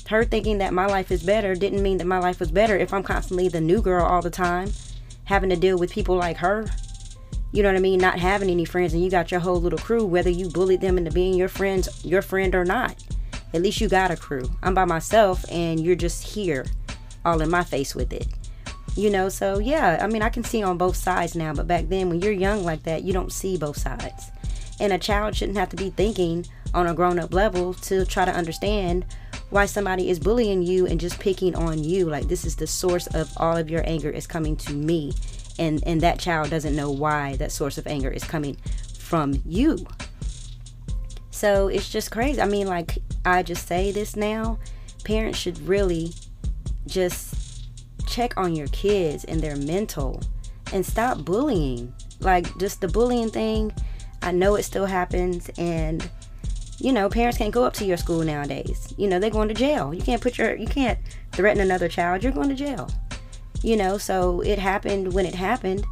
her 0.09 0.25
thinking 0.25 0.59
that 0.59 0.73
my 0.73 0.87
life 0.87 1.11
is 1.11 1.23
better 1.23 1.55
didn't 1.55 1.83
mean 1.83 1.99
that 1.99 2.07
my 2.07 2.19
life 2.19 2.41
was 2.41 2.51
better 2.51 2.77
if 2.77 2.93
i'm 2.93 3.03
constantly 3.03 3.49
the 3.49 3.61
new 3.61 3.81
girl 3.81 4.05
all 4.05 4.23
the 4.23 4.31
time 4.31 4.71
having 5.25 5.51
to 5.51 5.57
deal 5.57 5.79
with 5.79 5.93
people 5.93 6.17
like 6.17 6.37
her 6.37 6.67
you 7.53 7.63
know 7.63 7.71
what 7.71 7.77
I 7.77 7.81
mean, 7.81 8.01
not 8.01 8.19
having 8.19 8.51
any 8.51 8.67
friends 8.67 8.93
and 8.93 9.03
you 9.03 9.11
got 9.11 9.31
your 9.31 9.41
whole 9.41 9.59
little 9.59 9.79
crew, 9.79 10.05
whether 10.05 10.29
you 10.29 10.51
bullied 10.51 10.83
them 10.83 10.99
into 10.99 11.11
being 11.11 11.33
your 11.33 11.49
friends, 11.49 12.05
your 12.05 12.21
friend 12.21 12.55
or 12.55 12.67
not. 12.67 13.03
At 13.55 13.63
least 13.63 13.81
you 13.81 13.89
got 13.89 14.11
a 14.11 14.17
crew. 14.17 14.51
I'm 14.63 14.75
by 14.75 14.85
myself 14.85 15.43
and 15.51 15.81
you're 15.81 15.97
just 15.97 16.23
here 16.23 16.67
all 17.25 17.41
in 17.41 17.49
my 17.49 17.65
face 17.65 17.95
with 17.95 18.13
it. 18.13 18.27
You 18.97 19.11
know, 19.11 19.29
so 19.29 19.59
yeah, 19.59 19.99
I 20.01 20.07
mean, 20.07 20.23
I 20.23 20.31
can 20.31 20.43
see 20.43 20.63
on 20.63 20.79
both 20.79 20.97
sides 20.97 21.35
now, 21.35 21.53
but 21.53 21.67
back 21.67 21.89
then 21.89 22.09
when 22.09 22.21
you're 22.21 22.33
young 22.33 22.65
like 22.65 22.83
that, 22.85 23.03
you 23.03 23.13
don't 23.13 23.33
see 23.33 23.57
both 23.57 23.77
sides. 23.77 24.31
And 24.81 24.93
a 24.93 24.99
child 24.99 25.37
shouldn't 25.37 25.59
have 25.59 25.69
to 25.71 25.77
be 25.77 25.91
thinking 25.91 26.47
on 26.75 26.87
a 26.87 26.95
grown 26.95 27.19
up 27.19 27.33
level 27.33 27.75
to 27.75 28.05
try 28.05 28.25
to 28.25 28.33
understand 28.33 29.05
why 29.51 29.67
somebody 29.67 30.11
is 30.11 30.19
bullying 30.19 30.63
you 30.63 30.87
and 30.87 30.99
just 30.99 31.21
picking 31.21 31.55
on 31.55 31.85
you. 31.85 32.07
Like, 32.07 32.29
this 32.29 32.45
is 32.45 32.57
the 32.57 32.67
source 32.67 33.07
of 33.09 33.31
all 33.37 33.57
of 33.57 33.71
your 33.71 33.83
anger 33.87 34.11
is 34.11 34.27
coming 34.27 34.57
to 34.57 34.73
me 34.73 35.13
and 35.59 35.83
and 35.87 36.01
that 36.01 36.19
child 36.19 36.51
doesn't 36.51 36.77
know 36.77 36.91
why 36.91 37.37
that 37.37 37.53
source 37.53 37.79
of 37.79 37.87
anger 37.87 38.11
is 38.11 38.25
coming 38.25 38.57
from 38.99 39.41
you 39.45 39.87
so 41.31 41.69
it's 41.69 41.89
just 41.89 42.11
crazy 42.11 42.41
i 42.41 42.47
mean 42.47 42.67
like 42.67 42.99
i 43.25 43.43
just 43.43 43.67
say 43.67 43.91
this 43.91 44.17
now 44.17 44.59
parents 45.05 45.39
should 45.39 45.59
really 45.67 46.13
just 46.87 47.35
check 48.17 48.35
on 48.39 48.57
your 48.57 48.69
kids 48.69 49.25
and 49.25 49.43
their 49.43 49.57
mental 49.57 50.23
and 50.73 50.85
stop 50.85 51.23
bullying. 51.23 51.93
Like 52.21 52.57
just 52.59 52.81
the 52.81 52.89
bullying 52.89 53.29
thing 53.29 53.73
i 54.23 54.33
know 54.33 54.55
it 54.55 54.63
still 54.63 54.87
happens 54.87 55.51
and 55.59 56.09
you 56.79 56.91
know 56.91 57.11
parents 57.11 57.37
can't 57.37 57.53
go 57.53 57.65
up 57.65 57.75
to 57.75 57.85
your 57.85 57.99
school 57.99 58.23
nowadays. 58.23 58.95
You 58.97 59.07
know 59.09 59.19
they're 59.19 59.31
going 59.31 59.49
to 59.49 59.55
jail. 59.55 59.95
You 59.95 60.03
can't 60.03 60.23
put 60.23 60.39
your 60.39 60.57
you 60.57 60.67
can't 60.67 60.99
threaten 61.33 61.63
another 61.63 61.89
child. 61.89 62.23
You're 62.23 62.33
going 62.33 62.49
to 62.49 62.55
jail. 62.55 62.91
You 63.63 63.77
know 63.77 63.99
so 63.99 64.41
it 64.41 64.59
happened 64.59 65.13
when 65.13 65.27
it 65.27 65.35
happened. 65.35 65.85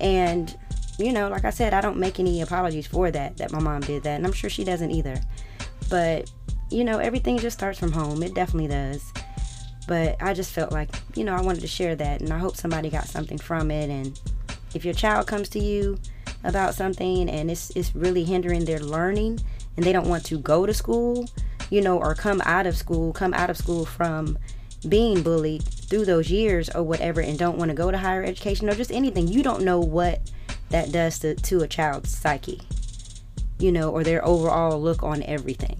And 0.00 0.56
you 0.98 1.12
know 1.12 1.28
like 1.28 1.44
i 1.44 1.50
said 1.50 1.74
i 1.74 1.82
don't 1.82 1.98
make 1.98 2.18
any 2.18 2.40
apologies 2.40 2.86
for 2.86 3.10
that 3.10 3.36
that 3.36 3.52
my 3.52 3.60
mom 3.60 3.82
did 3.82 4.02
that. 4.04 4.16
And 4.16 4.26
i'm 4.26 4.32
sure 4.32 4.50
she 4.50 4.64
doesn't 4.64 4.90
either. 4.90 5.20
But 5.90 6.30
you 6.70 6.84
know 6.84 6.98
everything 6.98 7.38
just 7.38 7.58
starts 7.58 7.78
from 7.78 7.92
home. 7.92 8.22
It 8.22 8.34
definitely 8.34 8.68
does 8.68 9.12
but 9.86 10.16
i 10.20 10.32
just 10.32 10.52
felt 10.52 10.72
like 10.72 10.88
you 11.14 11.24
know 11.24 11.34
i 11.34 11.40
wanted 11.40 11.60
to 11.60 11.66
share 11.66 11.94
that 11.94 12.20
and 12.20 12.32
i 12.32 12.38
hope 12.38 12.56
somebody 12.56 12.90
got 12.90 13.06
something 13.06 13.38
from 13.38 13.70
it 13.70 13.90
and 13.90 14.20
if 14.74 14.84
your 14.84 14.94
child 14.94 15.26
comes 15.26 15.48
to 15.48 15.58
you 15.58 15.98
about 16.44 16.74
something 16.74 17.28
and 17.28 17.50
it's 17.50 17.70
it's 17.70 17.94
really 17.94 18.24
hindering 18.24 18.64
their 18.64 18.80
learning 18.80 19.38
and 19.76 19.84
they 19.84 19.92
don't 19.92 20.08
want 20.08 20.24
to 20.24 20.38
go 20.38 20.66
to 20.66 20.74
school 20.74 21.28
you 21.70 21.80
know 21.80 21.98
or 21.98 22.14
come 22.14 22.40
out 22.44 22.66
of 22.66 22.76
school 22.76 23.12
come 23.12 23.34
out 23.34 23.50
of 23.50 23.56
school 23.56 23.84
from 23.84 24.36
being 24.88 25.22
bullied 25.22 25.62
through 25.62 26.04
those 26.04 26.30
years 26.30 26.68
or 26.70 26.82
whatever 26.82 27.20
and 27.20 27.38
don't 27.38 27.58
want 27.58 27.70
to 27.70 27.74
go 27.74 27.90
to 27.90 27.98
higher 27.98 28.22
education 28.22 28.68
or 28.68 28.74
just 28.74 28.92
anything, 28.92 29.28
you 29.28 29.42
don't 29.42 29.62
know 29.62 29.80
what 29.80 30.20
that 30.70 30.92
does 30.92 31.18
to, 31.20 31.34
to 31.34 31.60
a 31.60 31.68
child's 31.68 32.10
psyche, 32.10 32.60
you 33.58 33.72
know, 33.72 33.90
or 33.90 34.04
their 34.04 34.24
overall 34.24 34.80
look 34.80 35.02
on 35.02 35.22
everything. 35.24 35.78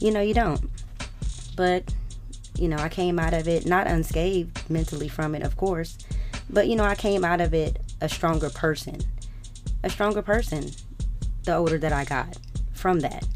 You 0.00 0.10
know, 0.10 0.20
you 0.20 0.34
don't. 0.34 0.60
But, 1.56 1.92
you 2.58 2.68
know, 2.68 2.76
I 2.76 2.88
came 2.88 3.18
out 3.18 3.34
of 3.34 3.48
it 3.48 3.66
not 3.66 3.86
unscathed 3.86 4.68
mentally 4.70 5.08
from 5.08 5.34
it, 5.34 5.42
of 5.42 5.56
course, 5.56 5.98
but, 6.48 6.68
you 6.68 6.76
know, 6.76 6.84
I 6.84 6.94
came 6.94 7.24
out 7.24 7.40
of 7.40 7.54
it 7.54 7.80
a 8.00 8.08
stronger 8.08 8.50
person. 8.50 9.00
A 9.82 9.90
stronger 9.90 10.22
person 10.22 10.70
the 11.46 11.54
older 11.54 11.78
that 11.78 11.92
I 11.92 12.04
got 12.04 12.36
from 12.74 13.00
that. 13.00 13.26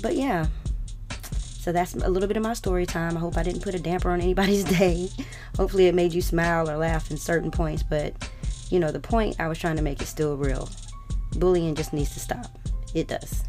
But 0.00 0.16
yeah, 0.16 0.46
so 1.64 1.72
that's 1.72 1.94
a 1.94 2.08
little 2.08 2.28
bit 2.28 2.36
of 2.36 2.42
my 2.42 2.54
story 2.54 2.86
time. 2.86 3.16
I 3.16 3.20
hope 3.20 3.36
I 3.36 3.42
didn't 3.42 3.62
put 3.62 3.74
a 3.74 3.78
damper 3.78 4.10
on 4.10 4.20
anybody's 4.20 4.64
day. 4.78 5.10
Hopefully, 5.56 5.88
it 5.88 5.94
made 5.94 6.14
you 6.14 6.22
smile 6.22 6.70
or 6.70 6.76
laugh 6.76 7.10
in 7.10 7.16
certain 7.16 7.50
points. 7.50 7.82
But, 7.82 8.30
you 8.70 8.78
know, 8.80 8.90
the 8.90 9.00
point 9.00 9.38
I 9.38 9.48
was 9.48 9.58
trying 9.58 9.76
to 9.76 9.82
make 9.82 10.00
is 10.00 10.08
still 10.08 10.36
real. 10.36 10.68
Bullying 11.36 11.74
just 11.74 11.92
needs 11.92 12.14
to 12.14 12.20
stop. 12.20 12.46
It 12.94 13.08
does. 13.08 13.44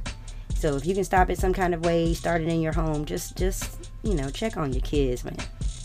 So 0.55 0.75
if 0.75 0.85
you 0.85 0.95
can 0.95 1.03
stop 1.03 1.29
it 1.29 1.37
some 1.37 1.53
kind 1.53 1.73
of 1.73 1.85
way, 1.85 2.13
start 2.13 2.41
it 2.41 2.47
in 2.47 2.61
your 2.61 2.73
home. 2.73 3.05
Just, 3.05 3.37
just 3.37 3.89
you 4.05 4.13
know, 4.13 4.29
check 4.29 4.55
on 4.55 4.71
your 4.71 4.83
kids, 4.83 5.25
man. 5.25 5.35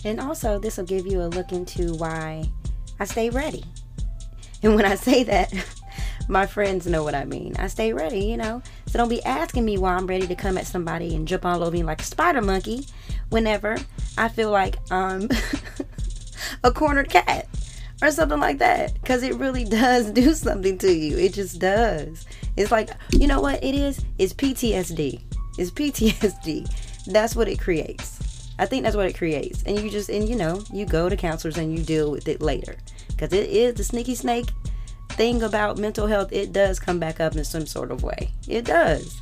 And 0.05 0.21
also, 0.21 0.59
this 0.59 0.77
will 0.77 0.85
give 0.85 1.07
you 1.07 1.23
a 1.23 1.29
look 1.29 1.53
into 1.53 1.95
why 1.95 2.45
I 3.01 3.05
stay 3.05 3.31
ready. 3.31 3.65
And 4.63 4.75
when 4.75 4.85
I 4.85 4.95
say 4.95 5.25
that, 5.25 5.53
my 6.29 6.47
friends 6.47 6.87
know 6.87 7.03
what 7.03 7.15
I 7.15 7.25
mean. 7.25 7.57
I 7.59 7.67
stay 7.67 7.93
ready, 7.93 8.21
you 8.21 8.37
know. 8.37 8.63
So 8.87 8.99
don't 8.99 9.09
be 9.09 9.23
asking 9.25 9.65
me 9.65 9.79
why 9.79 9.95
I'm 9.95 10.07
ready 10.07 10.27
to 10.27 10.35
come 10.35 10.59
at 10.59 10.67
somebody 10.67 11.17
and 11.17 11.27
jump 11.27 11.47
all 11.47 11.63
over 11.63 11.71
me 11.71 11.83
like 11.83 12.03
a 12.03 12.05
spider 12.05 12.43
monkey 12.43 12.87
whenever 13.31 13.77
I 14.19 14.29
feel 14.29 14.51
like 14.51 14.77
I'm 14.91 15.29
a 16.65 16.71
cornered 16.71 17.09
cat 17.09 17.49
or 18.03 18.11
something 18.11 18.41
like 18.41 18.59
that. 18.59 18.95
Because 19.01 19.23
it 19.23 19.35
really 19.37 19.65
does 19.83 20.11
do 20.11 20.35
something 20.35 20.77
to 20.79 20.93
you. 20.93 21.17
It 21.17 21.33
just 21.33 21.59
does. 21.59 22.27
It's 22.57 22.71
like, 22.71 22.91
you 23.13 23.27
know 23.27 23.41
what 23.41 23.65
it 23.65 23.75
is? 23.75 24.05
It's 24.19 24.35
PTSD. 24.35 25.23
It's 25.59 25.71
PTSD. 25.71 26.71
That's 27.07 27.35
what 27.35 27.49
it 27.49 27.61
creates. 27.61 28.51
I 28.59 28.67
think 28.67 28.83
that's 28.85 28.97
what 28.97 29.07
it 29.07 29.17
creates. 29.17 29.63
And 29.63 29.79
you 29.81 29.91
just, 29.91 30.11
and 30.11 30.29
you 30.29 30.37
know, 30.37 30.63
you 30.73 30.85
go 30.85 31.09
to 31.09 31.17
counselors 31.17 31.57
and 31.57 31.77
you 31.77 31.83
deal 31.83 32.11
with 32.11 32.29
it 32.29 32.43
later. 32.43 32.77
Because 33.09 33.33
it 33.33 33.49
is 33.49 33.75
the 33.75 33.85
sneaky 33.85 34.15
snake 34.15 34.51
thing 35.11 35.43
about 35.43 35.79
mental 35.79 36.07
health, 36.07 36.33
it 36.33 36.53
does 36.53 36.79
come 36.79 36.99
back 36.99 37.21
up 37.21 37.37
in 37.37 37.45
some 37.45 37.67
sort 37.67 37.91
of 37.91 38.03
way. 38.03 38.31
It 38.49 38.65
does. 38.65 39.21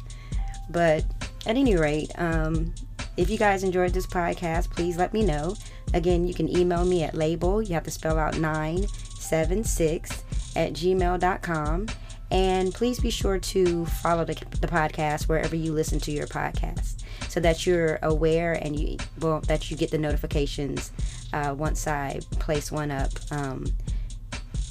But 0.71 1.05
at 1.47 1.57
any 1.57 1.77
rate, 1.77 2.11
um, 2.17 2.75
if 3.17 3.31
you 3.31 3.39
guys 3.39 3.65
enjoyed 3.65 3.93
this 3.93 4.07
podcast, 4.07 4.71
please 4.71 4.97
let 4.97 5.13
me 5.13 5.25
know. 5.25 5.57
Again, 5.95 6.27
you 6.27 6.35
can 6.35 6.49
email 6.49 6.85
me 6.85 7.03
at 7.03 7.15
label, 7.15 7.63
you 7.63 7.75
have 7.75 7.85
to 7.85 7.91
spell 7.91 8.19
out 8.19 8.39
976 8.39 10.25
at 10.55 10.73
gmail.com. 10.73 11.87
And 12.31 12.75
please 12.75 13.01
be 13.01 13.11
sure 13.11 13.39
to 13.39 13.87
follow 13.87 14.25
the, 14.25 14.35
the 14.61 14.69
podcast 14.69 15.29
wherever 15.29 15.57
you 15.57 15.73
listen 15.73 15.99
to 16.01 16.11
your 16.11 16.27
podcast 16.27 17.03
so 17.29 17.41
that 17.41 17.67
you're 17.67 17.99
aware 18.03 18.53
and 18.53 18.79
you, 18.79 18.99
well, 19.21 19.41
that 19.43 19.71
you 19.71 19.77
get 19.77 19.91
the 19.91 19.99
notifications 19.99 20.93
uh, 21.33 21.55
once 21.57 21.87
I 21.87 22.21
place 22.33 22.71
one 22.71 22.91
up 22.91 23.11
um, 23.31 23.67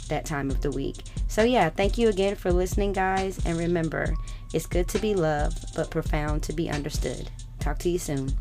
that 0.09 0.25
time 0.25 0.49
of 0.51 0.61
the 0.61 0.71
week. 0.71 0.97
So, 1.27 1.43
yeah, 1.43 1.69
thank 1.69 1.97
you 1.97 2.09
again 2.09 2.35
for 2.35 2.51
listening, 2.51 2.93
guys. 2.93 3.43
And 3.45 3.57
remember, 3.57 4.15
it's 4.53 4.65
good 4.65 4.87
to 4.89 4.99
be 4.99 5.15
loved, 5.15 5.75
but 5.75 5.89
profound 5.89 6.43
to 6.43 6.53
be 6.53 6.69
understood. 6.69 7.29
Talk 7.59 7.79
to 7.79 7.89
you 7.89 7.99
soon. 7.99 8.31